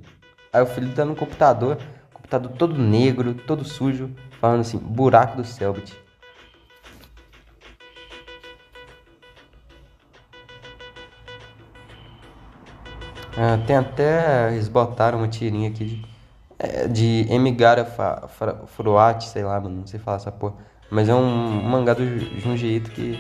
Aí 0.53 0.63
o 0.63 0.67
filho 0.67 0.95
tá 0.95 1.05
no 1.05 1.17
computador, 1.17 1.79
computador 2.13 2.53
todo 2.53 2.79
negro, 2.79 3.35
todo 3.35 3.65
sujo, 3.65 4.11
falando 4.41 4.61
assim: 4.61 4.79
Buraco 4.79 5.37
do 5.37 5.45
Selbit. 5.45 6.01
Ah, 13.37 13.59
tem 13.67 13.77
até. 13.77 14.53
Eles 14.53 14.69
botaram 14.69 15.19
uma 15.19 15.29
tirinha 15.29 15.71
aqui 15.71 15.85
de, 15.85 16.12
é, 16.63 16.87
de 16.87 17.27
Emigara 17.29 17.85
Fruati, 18.67 19.29
sei 19.29 19.43
lá, 19.43 19.61
mano, 19.61 19.81
não 19.81 19.87
sei 19.87 19.99
falar 19.99 20.19
essa 20.19 20.33
porra. 20.33 20.55
Mas 20.91 21.09
é 21.09 21.15
um 21.15 21.63
mangá 21.63 21.95
do 21.95 22.05
Junji 22.41 22.81
que, 22.81 23.19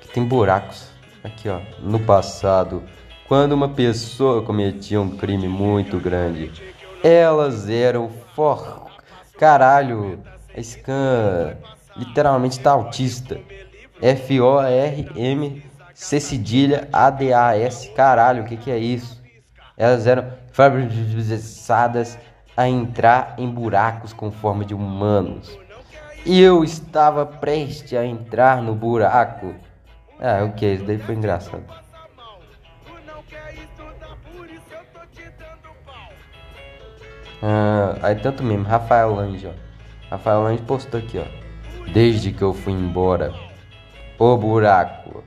que 0.00 0.08
tem 0.08 0.24
buracos. 0.24 0.90
Aqui, 1.22 1.48
ó. 1.48 1.60
No 1.82 2.00
passado, 2.00 2.82
quando 3.28 3.52
uma 3.52 3.68
pessoa 3.68 4.42
cometia 4.42 5.00
um 5.00 5.16
crime 5.16 5.46
muito 5.46 5.98
grande, 5.98 6.50
elas 7.04 7.68
eram 7.68 8.10
for... 8.34 8.88
Caralho, 9.38 10.18
a 10.56 10.62
Scan 10.62 11.56
literalmente 11.96 12.58
tá 12.60 12.72
autista. 12.72 13.38
F-O-R-M 14.02 15.62
C 15.94 16.20
cedilha 16.20 16.88
ADAS. 16.92 17.90
Caralho, 17.94 18.42
o 18.42 18.46
que 18.46 18.56
que 18.56 18.70
é 18.70 18.78
isso? 18.78 19.22
Elas 19.76 20.06
eram 20.06 20.32
fabricadas 20.52 22.18
a 22.60 22.68
entrar 22.68 23.36
em 23.38 23.48
buracos 23.48 24.12
com 24.12 24.30
forma 24.30 24.66
de 24.66 24.74
humanos. 24.74 25.58
E 26.26 26.38
eu 26.38 26.62
estava 26.62 27.24
prestes 27.24 27.98
a 27.98 28.04
entrar 28.04 28.60
no 28.60 28.74
buraco. 28.74 29.54
Ah, 30.20 30.44
ok, 30.44 30.74
isso 30.74 30.84
daí 30.84 30.98
foi 30.98 31.14
engraçado. 31.14 31.64
Ah, 37.42 37.96
aí 38.02 38.14
tanto 38.16 38.42
mesmo, 38.42 38.64
Rafael 38.64 39.14
Lange, 39.14 39.46
ó. 39.46 39.52
Rafael 40.10 40.42
Lange 40.42 40.62
postou 40.62 41.00
aqui, 41.00 41.18
ó. 41.18 41.90
Desde 41.90 42.30
que 42.30 42.42
eu 42.42 42.52
fui 42.52 42.74
embora. 42.74 43.32
O 44.18 44.36
buraco. 44.36 45.24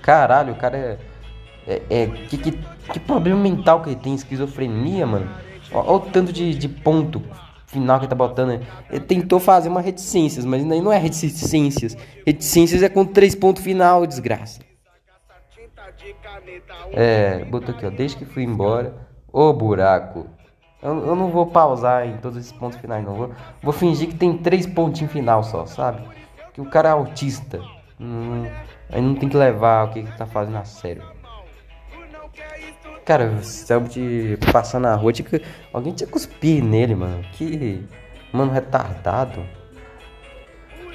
Caralho, 0.00 0.52
o 0.52 0.56
cara 0.56 0.76
é. 0.76 0.98
É. 1.66 1.82
é 1.90 2.06
que, 2.06 2.38
que, 2.38 2.52
que 2.52 3.00
problema 3.00 3.40
mental 3.40 3.82
que 3.82 3.90
ele 3.90 3.96
tem? 3.96 4.14
Esquizofrenia, 4.14 5.06
mano. 5.06 5.28
Olha 5.72 5.90
o 5.90 6.00
tanto 6.00 6.32
de, 6.32 6.54
de 6.54 6.68
ponto 6.68 7.22
final 7.66 7.98
que 7.98 8.04
ele 8.04 8.10
tá 8.10 8.16
botando. 8.16 8.60
Ele 8.90 9.00
tentou 9.00 9.38
fazer 9.38 9.68
uma 9.68 9.80
reticências, 9.80 10.44
mas 10.44 10.68
aí 10.70 10.80
não 10.80 10.92
é 10.92 10.98
reticências. 10.98 11.96
Reticências 12.26 12.82
é 12.82 12.88
com 12.88 13.04
três 13.04 13.34
pontos 13.34 13.62
final, 13.62 14.06
desgraça. 14.06 14.60
É, 16.92 17.44
botou 17.44 17.74
aqui, 17.74 17.86
ó. 17.86 17.90
Desde 17.90 18.16
que 18.16 18.24
fui 18.24 18.42
embora. 18.42 18.94
Ô 19.32 19.52
buraco. 19.52 20.26
Eu, 20.82 21.06
eu 21.06 21.14
não 21.14 21.28
vou 21.28 21.46
pausar 21.46 22.06
em 22.06 22.16
todos 22.16 22.38
esses 22.38 22.52
pontos 22.52 22.78
finais, 22.78 23.04
não. 23.04 23.14
Vou, 23.14 23.30
vou 23.62 23.72
fingir 23.72 24.08
que 24.08 24.14
tem 24.16 24.36
três 24.38 24.66
pontinhos 24.66 25.12
final 25.12 25.44
só, 25.44 25.66
sabe? 25.66 26.02
Que 26.52 26.60
o 26.60 26.66
cara 26.68 26.88
é 26.88 26.92
autista. 26.92 27.60
Hum, 28.00 28.46
aí 28.90 29.00
não 29.00 29.14
tem 29.14 29.28
que 29.28 29.36
levar 29.36 29.86
o 29.86 29.92
que 29.92 29.98
ele 30.00 30.12
tá 30.12 30.26
fazendo 30.26 30.56
a 30.56 30.64
sério. 30.64 31.02
Cara, 33.10 33.28
o 33.28 33.42
Selbit 33.42 34.38
passando 34.52 34.84
na 34.84 34.94
rua, 34.94 35.12
tinha 35.12 35.28
que... 35.28 35.42
alguém 35.72 35.92
tinha 35.92 36.06
que 36.06 36.12
cuspir 36.12 36.62
nele, 36.62 36.94
mano. 36.94 37.24
Que. 37.32 37.84
Mano, 38.32 38.52
retardado. 38.52 39.44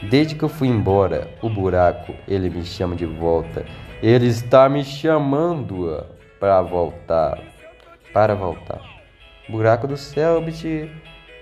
Desde 0.10 0.34
que 0.34 0.44
eu 0.44 0.48
fui 0.48 0.70
embora, 0.70 1.30
o 1.42 1.50
buraco, 1.50 2.16
ele 2.26 2.50
me 2.50 2.64
chama 2.64 2.96
de 2.96 3.06
volta. 3.06 3.66
Ele 4.02 4.28
está 4.28 4.70
me 4.70 4.82
chamando 4.82 6.06
para 6.40 6.62
voltar 6.62 7.38
para 8.14 8.34
voltar. 8.34 8.80
Buraco 9.50 9.86
do 9.86 9.98
Selbit, 9.98 10.90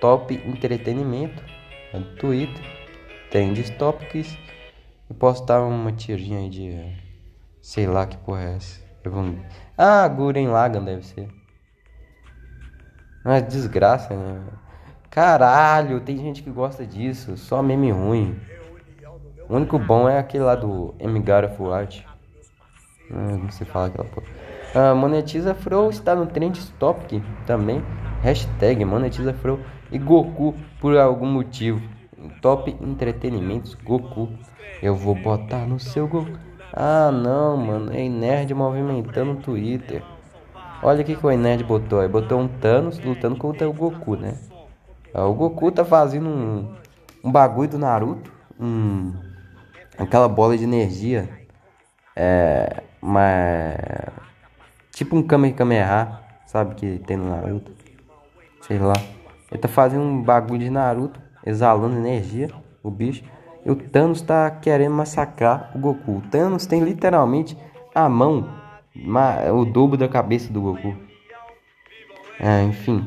top 0.02 0.42
entretenimento, 0.44 1.44
é 1.94 2.00
Twitter, 2.18 2.66
tem 3.30 3.54
topics 3.78 4.36
e 5.08 5.14
postar 5.14 5.62
uma 5.62 5.92
tirinha 5.92 6.40
aí 6.40 6.50
de 6.50 6.98
sei 7.62 7.86
lá 7.86 8.08
que 8.08 8.18
porra 8.18 8.42
é 8.42 8.56
essa. 8.56 8.83
Ah, 9.78 10.08
Guren 10.08 10.48
Lagan 10.48 10.84
deve 10.84 11.06
ser. 11.06 11.28
Mas 13.24 13.48
desgraça, 13.48 14.16
né? 14.16 14.42
Caralho, 15.10 16.02
tem 16.02 16.18
gente 16.18 16.42
que 16.42 16.50
gosta 16.50 16.86
disso, 16.86 17.38
só 17.38 17.62
meme 17.62 17.92
ruim. 17.92 18.40
O 19.48 19.56
único 19.56 19.78
bom 19.78 20.10
é 20.10 20.18
aquele 20.18 20.44
lá 20.44 20.56
do 20.56 20.96
M. 21.00 21.20
Garfield 21.20 21.74
Art. 21.74 22.02
Não 23.10 23.52
sei 23.52 23.68
falar 23.68 23.88
aquela 23.88 24.08
porra. 24.08 24.26
Uh, 24.74 24.96
monetiza 24.96 25.54
Fro 25.54 25.90
está 25.90 26.16
no 26.16 26.26
Trend 26.26 26.60
Topic 26.80 27.24
também. 27.46 27.84
Hashtag 28.24 28.84
Monetiza 28.86 29.34
Fro 29.34 29.60
e 29.92 30.00
Goku 30.00 30.56
por 30.80 30.98
algum 30.98 31.28
motivo. 31.28 31.82
Top 32.42 32.76
Entretenimentos 32.82 33.76
Goku. 33.76 34.30
Eu 34.82 34.96
vou 34.96 35.14
botar 35.14 35.68
no 35.68 35.80
seu 35.80 36.08
Goku. 36.08 36.32
Ah 36.74 37.12
não, 37.12 37.56
mano. 37.56 37.94
É 37.94 38.10
Nerd 38.10 38.54
movimentando 38.54 39.32
o 39.32 39.36
Twitter. 39.36 40.04
Olha 40.82 41.02
o 41.02 41.06
que, 41.06 41.16
que 41.16 41.26
o 41.26 41.38
Nerd 41.38 41.64
botou. 41.64 42.00
Ele 42.00 42.12
botou 42.12 42.40
um 42.40 42.48
Thanos 42.48 43.00
lutando 43.00 43.38
contra 43.38 43.70
o 43.70 43.74
Goku, 43.74 44.16
né? 44.16 44.38
Ah, 45.14 45.26
o 45.26 45.34
Goku 45.34 45.72
tá 45.72 45.86
fazendo 45.86 46.28
um, 46.28 46.76
um 47.24 47.32
bagulho 47.32 47.70
do 47.70 47.78
Naruto. 47.78 48.32
Um, 48.60 49.14
aquela 49.98 50.28
bola 50.28 50.58
de 50.58 50.64
energia. 50.64 51.30
É. 52.16 52.84
Mas 53.00 53.78
Tipo 54.94 55.16
um 55.16 55.24
Kamehameha, 55.24 56.20
sabe? 56.46 56.76
Que 56.76 57.00
tem 57.00 57.18
no 57.18 57.28
Naruto. 57.28 57.72
Sei 58.62 58.78
lá. 58.78 58.94
Ele 59.52 59.60
tá 59.60 59.68
fazendo 59.68 60.04
um 60.04 60.22
bagulho 60.22 60.60
de 60.60 60.70
Naruto, 60.70 61.20
exalando 61.44 61.98
energia, 61.98 62.50
o 62.84 62.92
bicho. 62.92 63.24
O 63.66 63.76
Thanos 63.76 64.22
tá 64.22 64.52
querendo 64.52 64.94
massacrar 64.94 65.72
o 65.74 65.80
Goku. 65.80 66.18
O 66.18 66.22
Thanos 66.22 66.66
tem 66.66 66.82
literalmente 66.82 67.58
a 67.96 68.10
mão, 68.10 68.50
o 69.54 69.66
dobro 69.66 69.98
da 69.98 70.08
cabeça 70.08 70.52
do 70.52 70.62
Goku. 70.62 70.96
Ah, 72.40 72.62
enfim. 72.64 73.06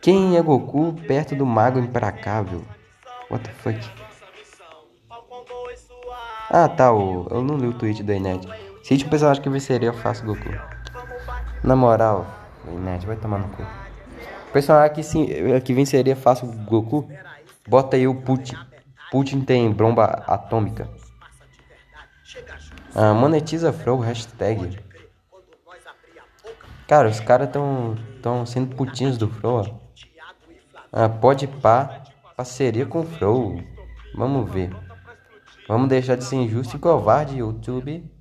Quem 0.00 0.36
é 0.36 0.42
Goku 0.42 0.94
perto 1.06 1.34
do 1.34 1.44
Mago 1.44 1.78
Implacável? 1.78 2.62
What 3.30 3.44
the 3.44 3.52
fuck? 3.52 3.78
Ah, 6.48 6.68
tá. 6.68 6.92
O, 6.92 7.26
eu 7.30 7.42
não 7.42 7.58
li 7.58 7.66
o 7.66 7.74
tweet 7.74 8.02
do 8.02 8.12
Inet. 8.12 8.48
Cite 8.82 9.04
um 9.04 9.08
personagem 9.08 9.42
que 9.42 9.50
venceria 9.50 9.92
fácil 9.92 10.26
Goku. 10.26 10.48
Na 11.62 11.74
moral, 11.74 12.26
Inet, 12.68 13.04
vai 13.04 13.16
tomar 13.16 13.38
no 13.38 13.48
cu. 13.48 13.62
O 13.62 14.52
personagem 14.52 14.94
que, 14.94 15.02
sim, 15.02 15.28
que 15.64 15.74
venceria 15.74 16.16
fácil 16.16 16.46
Goku, 16.64 17.06
bota 17.68 17.96
aí 17.96 18.06
o 18.06 18.14
Putin. 18.14 18.56
Putin 19.10 19.40
tem 19.40 19.70
bomba 19.70 20.04
atômica. 20.26 20.90
Ah, 22.94 23.14
monetiza 23.14 23.72
Flow, 23.72 23.98
hashtag. 23.98 24.78
Cara, 26.86 27.08
os 27.08 27.20
caras 27.20 27.50
tão, 27.50 27.96
tão 28.22 28.46
sendo 28.46 28.74
putinhos 28.74 29.18
do 29.18 29.28
Flow. 29.28 29.80
Ah, 30.92 31.08
pode 31.08 31.46
pá, 31.46 32.02
parceria 32.36 32.86
com 32.86 33.00
o 33.00 33.06
Flow. 33.06 33.62
Vamos 34.14 34.50
ver. 34.50 34.70
Vamos 35.68 35.88
deixar 35.88 36.16
de 36.16 36.24
ser 36.24 36.36
injusto 36.36 36.76
e 36.76 36.80
covarde, 36.80 37.38
YouTube 37.38 38.15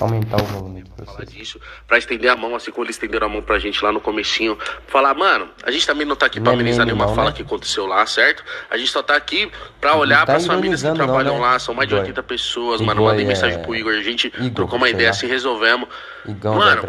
aumentar 0.00 0.40
o 0.40 0.44
volume 0.44 0.84
Falar 1.04 1.24
disso, 1.24 1.60
pra 1.86 1.98
estender 1.98 2.30
a 2.30 2.36
mão, 2.36 2.54
assim 2.54 2.70
como 2.70 2.84
eles 2.84 2.96
estenderam 2.96 3.26
a 3.26 3.30
mão 3.30 3.42
pra 3.42 3.58
gente 3.58 3.82
lá 3.84 3.92
no 3.92 4.00
comecinho. 4.00 4.58
Falar, 4.86 5.14
mano, 5.14 5.48
a 5.62 5.70
gente 5.70 5.86
também 5.86 6.06
não 6.06 6.16
tá 6.16 6.26
aqui 6.26 6.40
pra 6.40 6.50
não 6.50 6.54
amenizar 6.58 6.84
nenhuma 6.84 7.06
não, 7.06 7.14
fala 7.14 7.30
né? 7.30 7.36
que 7.36 7.42
aconteceu 7.42 7.86
lá, 7.86 8.04
certo? 8.06 8.42
A 8.70 8.76
gente 8.76 8.90
só 8.90 9.02
tá 9.02 9.14
aqui 9.14 9.50
pra 9.80 9.94
olhar 9.96 10.20
tá 10.20 10.32
pras 10.32 10.46
famílias 10.46 10.82
que 10.82 10.92
trabalham 10.92 11.34
não, 11.34 11.40
né? 11.40 11.46
lá. 11.46 11.58
São 11.58 11.74
mais 11.74 11.88
de 11.88 11.94
80 11.94 12.22
pessoas, 12.24 12.80
Igor, 12.80 12.86
mano. 12.86 13.04
Mandei 13.04 13.24
é... 13.24 13.28
mensagem 13.28 13.62
pro 13.62 13.74
Igor, 13.74 13.94
a 13.94 14.02
gente 14.02 14.26
Igor, 14.26 14.50
trocou 14.50 14.76
uma 14.76 14.88
ideia, 14.88 15.12
se 15.12 15.26
resolvemos. 15.26 15.88
Igor, 16.26 16.54
mano, 16.54 16.82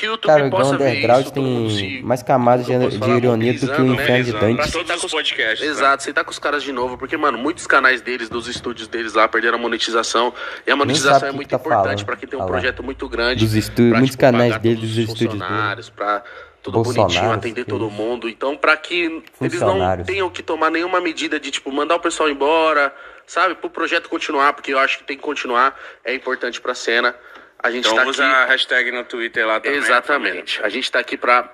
que 0.00 0.06
o 0.06 0.12
YouTube 0.12 0.30
Cara, 0.30 0.46
o 0.46 0.50
possa 0.50 0.74
Underground 0.74 1.24
isso, 1.24 1.32
tem 1.32 2.02
mais 2.02 2.22
camadas 2.22 2.64
de, 2.64 2.98
de 2.98 3.10
ironia 3.10 3.52
do 3.52 3.68
que 3.68 3.80
o 3.80 3.84
né? 3.84 4.02
Inferno 4.02 4.24
de 4.24 4.32
Dante. 4.32 4.70
Pra 4.70 4.98
com 4.98 5.06
os 5.06 5.12
podcasts. 5.12 5.66
Exato, 5.66 6.02
sentar 6.02 6.24
com 6.24 6.30
os 6.30 6.38
caras 6.38 6.62
de 6.62 6.72
novo, 6.72 6.96
porque, 6.96 7.16
mano, 7.18 7.36
muitos 7.36 7.66
canais 7.66 8.00
deles, 8.00 8.30
dos 8.30 8.48
estúdios 8.48 8.88
deles 8.88 9.12
lá, 9.12 9.28
perderam 9.28 9.58
a 9.58 9.60
monetização. 9.60 10.32
E 10.66 10.70
a 10.70 10.76
monetização 10.76 11.28
é 11.28 11.32
muito 11.32 11.50
tá 11.50 11.56
importante 11.56 12.04
para 12.04 12.16
quem 12.16 12.26
tem 12.26 12.40
um 12.40 12.46
projeto 12.46 12.82
muito 12.82 13.06
grande. 13.08 13.44
Dos 13.44 13.54
estúdios, 13.54 13.92
muitos 13.98 14.10
tipo, 14.12 14.20
canais 14.20 14.56
deles, 14.58 14.80
dos 14.80 14.96
estúdios 14.96 15.38
deles. 15.38 15.90
Pra 15.90 16.24
tudo 16.62 16.74
Bolsonaro, 16.74 17.08
bonitinho, 17.08 17.32
atender 17.32 17.64
todo 17.66 17.90
mundo. 17.90 18.26
Então, 18.26 18.56
para 18.56 18.76
que 18.78 19.22
eles 19.40 19.60
não 19.60 20.02
tenham 20.02 20.30
que 20.30 20.42
tomar 20.42 20.70
nenhuma 20.70 21.00
medida 21.00 21.38
de, 21.38 21.50
tipo, 21.50 21.70
mandar 21.70 21.96
o 21.96 22.00
pessoal 22.00 22.30
embora, 22.30 22.94
sabe? 23.26 23.54
Pro 23.54 23.68
projeto 23.68 24.08
continuar, 24.08 24.54
porque 24.54 24.72
eu 24.72 24.78
acho 24.78 24.98
que 24.98 25.04
tem 25.04 25.16
que 25.16 25.22
continuar, 25.22 25.78
é 26.02 26.14
importante 26.14 26.58
pra 26.58 26.74
cena. 26.74 27.14
A 27.62 27.70
gente 27.70 27.86
então 27.86 27.96
tá 27.96 28.08
usa 28.08 28.24
aqui... 28.24 28.34
a 28.34 28.46
hashtag 28.46 28.90
no 28.90 29.04
Twitter 29.04 29.46
lá 29.46 29.60
também. 29.60 29.78
Exatamente. 29.78 30.62
A 30.62 30.68
gente 30.68 30.90
tá 30.90 30.98
aqui 30.98 31.16
pra 31.16 31.52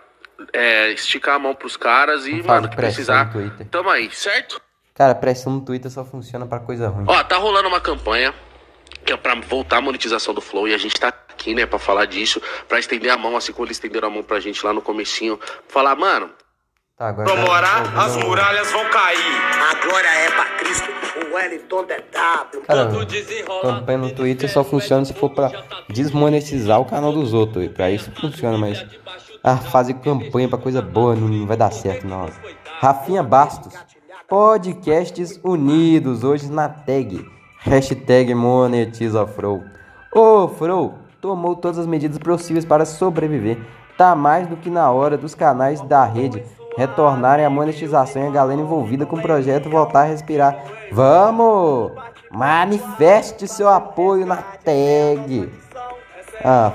é, 0.53 0.90
esticar 0.92 1.35
a 1.35 1.38
mão 1.38 1.55
pros 1.55 1.77
caras 1.77 2.27
e, 2.27 2.42
mano, 2.42 2.69
que 2.69 2.77
precisar. 2.77 3.33
Tamo 3.71 3.90
aí, 3.90 4.11
certo? 4.12 4.61
Cara, 4.95 5.14
pressão 5.14 5.53
no 5.53 5.61
Twitter 5.61 5.90
só 5.90 6.05
funciona 6.05 6.47
pra 6.47 6.61
coisa 6.61 6.88
ruim. 6.88 7.05
Ó, 7.09 7.23
tá 7.25 7.37
rolando 7.37 7.69
uma 7.69 7.81
campanha 7.81 8.35
que 9.05 9.12
é 9.12 9.16
pra 9.16 9.35
voltar 9.35 9.79
a 9.79 9.81
monetização 9.81 10.33
do 10.33 10.40
Flow 10.40 10.66
e 10.66 10.75
a 10.75 10.79
gente 10.79 10.99
tá 10.99 11.09
aqui, 11.09 11.55
né, 11.55 11.64
pra 11.64 11.79
falar 11.79 12.07
disso, 12.07 12.40
pra 12.69 12.79
estender 12.79 13.11
a 13.12 13.16
mão, 13.16 13.37
assim 13.37 13.53
como 13.53 13.66
eles 13.66 13.77
estenderam 13.77 14.09
a 14.09 14.11
mão 14.11 14.23
pra 14.23 14.40
gente 14.40 14.64
lá 14.64 14.73
no 14.73 14.83
comecinho. 14.83 15.38
Falar, 15.69 15.95
mano, 15.95 16.31
Tá, 16.97 17.09
agora 17.09 17.29
Vamos 17.29 17.51
orar, 17.51 17.99
as 17.99 18.16
muralhas 18.16 18.73
vão 18.73 18.88
cair. 18.88 19.19
A 19.71 19.87
glória 19.87 20.09
é 20.09 20.31
pra 20.31 20.45
Cristo. 20.57 21.06
Cara, 22.67 22.91
campanha 23.63 23.99
no 23.99 24.11
Twitter 24.11 24.51
só 24.51 24.65
funciona 24.65 25.05
se 25.05 25.15
for 25.15 25.31
pra 25.31 25.51
desmonetizar 25.89 26.81
o 26.81 26.85
canal 26.85 27.13
dos 27.13 27.33
outros. 27.33 27.65
E 27.65 27.69
pra 27.69 27.91
isso 27.91 28.11
funciona, 28.13 28.59
mas. 28.59 28.85
Ah, 29.43 29.57
fazer 29.57 29.95
campanha 29.95 30.49
pra 30.49 30.59
coisa 30.59 30.83
boa 30.83 31.15
não 31.15 31.47
vai 31.47 31.57
dar 31.57 31.73
certo, 31.73 32.07
não. 32.07 32.29
Rafinha 32.81 33.23
Bastos. 33.23 33.75
Podcasts 34.29 35.39
unidos 35.45 36.25
hoje 36.25 36.51
na 36.51 36.69
tag. 36.69 37.25
Hashtag 37.59 38.35
monetiza 38.35 39.27
Fro. 39.27 39.63
Ô, 40.13 40.49
Fro, 40.49 40.95
tomou 41.21 41.55
todas 41.55 41.79
as 41.79 41.87
medidas 41.87 42.19
possíveis 42.19 42.65
para 42.65 42.85
sobreviver. 42.85 43.59
Tá 43.97 44.15
mais 44.15 44.47
do 44.49 44.57
que 44.57 44.69
na 44.69 44.91
hora 44.91 45.17
dos 45.17 45.35
canais 45.35 45.81
da 45.81 46.05
rede 46.05 46.43
retornarem 46.77 47.45
à 47.45 47.51
monetização 47.51 48.25
e 48.25 48.29
a 48.29 48.31
galera 48.31 48.61
envolvida 48.61 49.07
com 49.07 49.17
o 49.17 49.23
projeto 49.23 49.71
voltar 49.71 50.01
a 50.01 50.05
respirar. 50.05 50.57
Vamos! 50.93 51.93
Manifeste 52.31 53.49
seu 53.49 53.69
apoio 53.69 54.27
na 54.27 54.37
tag. 54.37 55.53
Ah, 56.45 56.73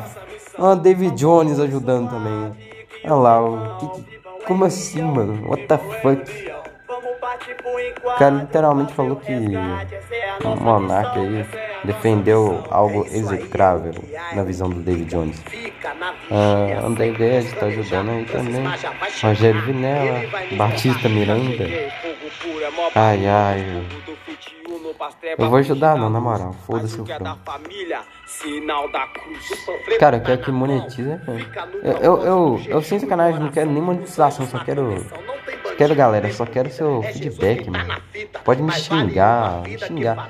ah 0.58 0.76
David 0.76 1.16
Jones 1.16 1.60
ajudando 1.60 2.10
também. 2.10 2.52
Olha 3.04 3.14
lá, 3.16 3.42
o 3.42 3.78
que, 3.78 4.46
como 4.46 4.66
assim, 4.66 5.02
mano? 5.02 5.48
What 5.50 5.68
the 5.68 5.78
fuck? 5.78 6.61
O 8.04 8.18
cara 8.18 8.36
literalmente 8.36 8.94
falou 8.94 9.16
que 9.16 9.34
o 9.34 10.56
Monark 10.62 11.20
aí 11.20 11.46
defendeu 11.84 12.64
algo 12.70 13.06
execrável 13.12 13.94
na 14.34 14.44
visão 14.44 14.70
do 14.70 14.80
David 14.80 15.10
Jones. 15.10 15.42
Ah, 16.30 16.86
André 16.86 17.10
Guedes 17.12 17.52
está 17.52 17.66
ajudando 17.68 18.12
aí 18.12 18.26
também. 18.26 18.64
Rogério 19.22 19.62
Vinella, 19.62 20.22
Batista 20.56 21.10
Miranda. 21.10 21.68
Ai, 22.96 23.28
ai. 23.28 23.86
Eu 25.38 25.50
vou 25.50 25.58
ajudar 25.58 25.98
não, 25.98 26.10
na 26.10 26.20
moral. 26.20 26.54
Foda-se 26.66 27.00
o 27.02 27.06
filme. 27.06 27.38
Cara, 30.00 30.18
eu 30.18 30.22
quero 30.22 30.42
que 30.42 30.52
monetize. 30.52 31.20
Eu, 31.84 31.98
eu, 31.98 32.24
eu, 32.24 32.62
eu, 32.68 32.82
sem 32.82 33.00
sacanagem, 33.00 33.40
não 33.40 33.52
quero 33.52 33.72
nem 33.72 33.82
monetização, 33.82 34.46
só 34.46 34.60
quero 34.64 34.94
quero, 35.78 35.96
galera, 35.96 36.32
só 36.32 36.46
quero 36.46 36.72
seu 36.72 37.02
feedback, 37.04 37.70
mano. 37.70 38.02
Pode 38.44 38.62
me 38.62 38.72
xingar, 38.72 39.62
me 39.64 39.78
xingar. 39.78 40.30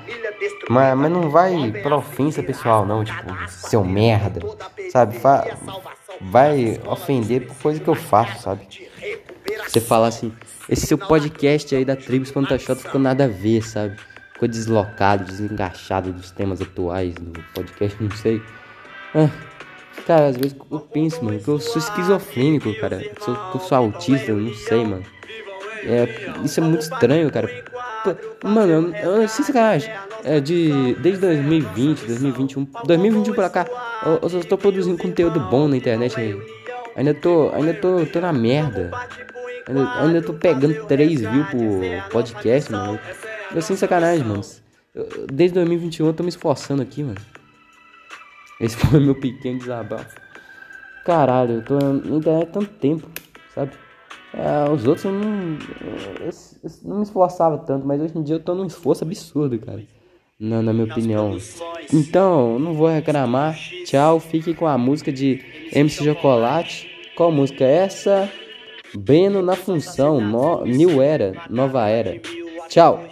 Mas, 0.69 0.97
mas 0.97 1.11
não 1.11 1.29
vai 1.29 1.71
pra 1.83 1.97
ofensa 1.97 2.41
pessoal, 2.41 2.85
não, 2.85 3.03
tipo, 3.03 3.23
seu 3.47 3.83
merda, 3.83 4.41
sabe? 4.91 5.17
Fa 5.19 5.45
vai 6.19 6.79
ofender 6.85 7.47
por 7.47 7.55
coisa 7.57 7.79
que 7.79 7.87
eu 7.87 7.95
faço, 7.95 8.43
sabe? 8.43 8.67
Você 9.67 9.79
fala 9.79 10.07
assim, 10.07 10.33
esse 10.69 10.85
seu 10.85 10.97
podcast 10.97 11.75
aí 11.75 11.83
da 11.83 11.95
Tribo 11.95 12.23
Espantachota 12.23 12.81
ficou 12.81 12.99
nada 12.99 13.25
a 13.25 13.27
ver, 13.27 13.63
sabe? 13.63 13.97
Ficou 14.33 14.47
deslocado, 14.47 15.25
desengaixado 15.25 16.11
dos 16.11 16.31
temas 16.31 16.61
atuais 16.61 17.13
do 17.15 17.41
podcast, 17.53 18.01
não 18.01 18.11
sei. 18.11 18.41
Ah, 19.15 19.29
cara, 20.05 20.27
às 20.27 20.37
vezes 20.37 20.55
eu 20.71 20.79
penso, 20.79 21.23
mano, 21.23 21.39
que 21.39 21.47
eu 21.47 21.59
sou 21.59 21.77
esquizofrênico, 21.77 22.73
cara. 22.79 23.01
Eu 23.01 23.23
sou, 23.23 23.37
eu 23.53 23.59
sou 23.59 23.77
autista, 23.77 24.31
eu 24.31 24.37
não 24.37 24.53
sei, 24.53 24.85
mano. 24.85 25.03
É, 25.83 26.07
isso 26.43 26.59
é 26.59 26.63
muito 26.63 26.81
estranho, 26.81 27.31
cara. 27.31 27.49
Mano, 28.43 28.93
eu, 28.95 29.21
eu, 29.21 29.27
sem 29.27 29.45
sacanagem. 29.45 29.91
É 30.23 30.39
de, 30.39 30.95
desde 30.95 31.21
2020, 31.21 32.05
2021, 32.05 32.67
2021 32.85 33.33
pra 33.33 33.49
cá, 33.49 33.65
eu, 34.05 34.19
eu 34.21 34.29
só 34.29 34.39
tô 34.41 34.57
produzindo 34.57 34.97
conteúdo 34.97 35.39
bom 35.39 35.67
na 35.67 35.77
internet 35.77 36.19
aí. 36.19 36.39
Ainda 36.95 37.13
tô, 37.13 37.49
ainda 37.53 37.73
tô, 37.73 38.05
tô 38.05 38.19
na 38.19 38.33
merda. 38.33 38.91
Ainda, 39.67 40.01
ainda 40.01 40.21
tô 40.21 40.33
pegando 40.33 40.85
3 40.85 41.21
views 41.21 41.47
por 41.49 42.11
podcast, 42.11 42.71
mano. 42.71 42.99
Eu 43.53 43.61
sem 43.61 43.75
sacanagem, 43.75 44.25
mano. 44.25 44.41
Eu, 44.93 45.07
desde 45.31 45.55
2021 45.55 46.07
eu 46.07 46.13
tô 46.13 46.23
me 46.23 46.29
esforçando 46.29 46.81
aqui, 46.81 47.03
mano. 47.03 47.19
Esse 48.61 48.77
foi 48.77 48.99
meu 48.99 49.15
pequeno 49.15 49.57
desabafo. 49.57 50.15
Caralho, 51.03 51.55
eu 51.55 51.65
tô 51.65 51.79
na 51.79 52.15
internet 52.15 52.43
há 52.43 52.51
tanto 52.51 52.69
tempo, 52.73 53.09
sabe? 53.55 53.71
É, 54.33 54.69
os 54.71 54.85
outros 54.85 55.03
eu 55.05 55.11
não, 55.11 55.57
eu, 56.19 56.29
eu 56.63 56.71
não 56.83 56.97
me 56.97 57.03
esforçava 57.03 57.57
tanto, 57.57 57.87
mas 57.87 57.99
hoje 57.99 58.15
em 58.15 58.21
dia 58.21 58.35
eu 58.35 58.39
tô 58.39 58.53
num 58.53 58.67
esforço 58.67 59.03
absurdo, 59.03 59.57
cara. 59.57 59.83
Na, 60.39 60.61
minha 60.73 60.85
opinião. 60.85 61.37
Então, 61.91 62.59
não 62.59 62.73
vou 62.73 62.87
reclamar. 62.87 63.57
Tchau, 63.85 64.19
fique 64.19 64.53
com 64.53 64.67
a 64.67 64.77
música 64.77 65.11
de 65.11 65.43
MC 65.71 66.03
Chocolate. 66.03 66.89
Qual 67.15 67.31
música 67.31 67.63
é 67.63 67.77
essa? 67.77 68.29
Breno 68.95 69.41
na 69.41 69.55
função, 69.55 70.21
no, 70.21 70.65
New 70.65 71.01
Era, 71.01 71.33
Nova 71.49 71.87
Era. 71.87 72.19
Tchau 72.69 73.03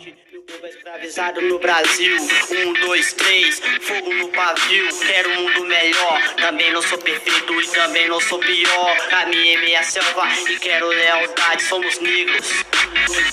escravizado 1.00 1.42
no 1.42 1.60
Brasil. 1.60 2.18
Um, 2.52 2.74
dois, 2.74 3.14
três, 3.14 3.62
fogo 3.82 4.14
no 4.14 4.28
pavio. 4.30 4.88
Quero 5.00 5.32
um 5.32 5.44
mundo 5.44 5.66
melhor. 5.66 6.36
Também 6.36 6.72
não 6.74 6.82
sou 6.82 6.98
perfeito 6.98 7.62
e 7.62 7.68
também 7.68 8.08
não 8.10 8.20
sou 8.20 8.40
pior. 8.40 8.98
Caminhei 9.10 9.58
meia 9.58 9.84
selva 9.84 10.28
e 10.50 10.60
quero 10.60 10.88
lealdade. 10.88 11.64
Somos 11.64 12.00
negros. 12.00 12.66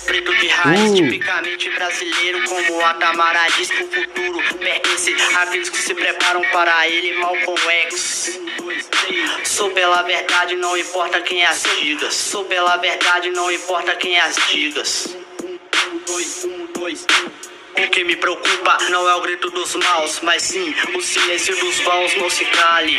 Preto 0.05 0.35
de 0.37 0.49
raiz, 0.49 0.91
uh. 0.91 0.95
tipicamente 0.95 1.71
brasileiro, 1.71 2.43
como 2.45 2.85
a 2.85 2.95
Tamara 2.95 3.47
diz 3.57 3.71
que 3.71 3.83
o 3.83 3.91
futuro 3.91 4.59
pertence 4.59 5.15
àqueles 5.37 5.69
que 5.69 5.79
se 5.79 5.95
preparam 5.95 6.43
para 6.53 6.89
ele, 6.89 7.15
Malcolm 7.15 7.61
X. 7.71 8.41
Sou 9.45 9.71
pela 9.71 10.03
verdade, 10.03 10.55
não 10.57 10.77
importa 10.77 11.21
quem 11.21 11.45
as 11.45 11.63
diga. 11.81 12.11
Sou 12.11 12.45
pela 12.45 12.77
verdade, 12.77 13.31
não 13.31 13.51
importa 13.51 13.95
quem 13.97 14.19
as 14.19 14.37
digas. 14.51 15.17
Um, 15.43 15.99
dois, 16.07 16.45
um, 16.45 16.67
dois, 16.73 17.07
um. 17.11 17.56
O 17.79 17.91
que 17.91 18.05
me 18.05 18.17
preocupa 18.17 18.79
não 18.91 19.09
é 19.09 19.15
o 19.17 19.21
grito 19.21 19.51
dos 19.51 19.75
maus, 19.75 20.21
mas 20.23 20.43
sim 20.43 20.75
o 20.95 21.01
silêncio 21.03 21.55
dos 21.57 21.79
bons. 21.81 22.17
Não 22.17 22.31
se 22.31 22.45
cale, 22.47 22.95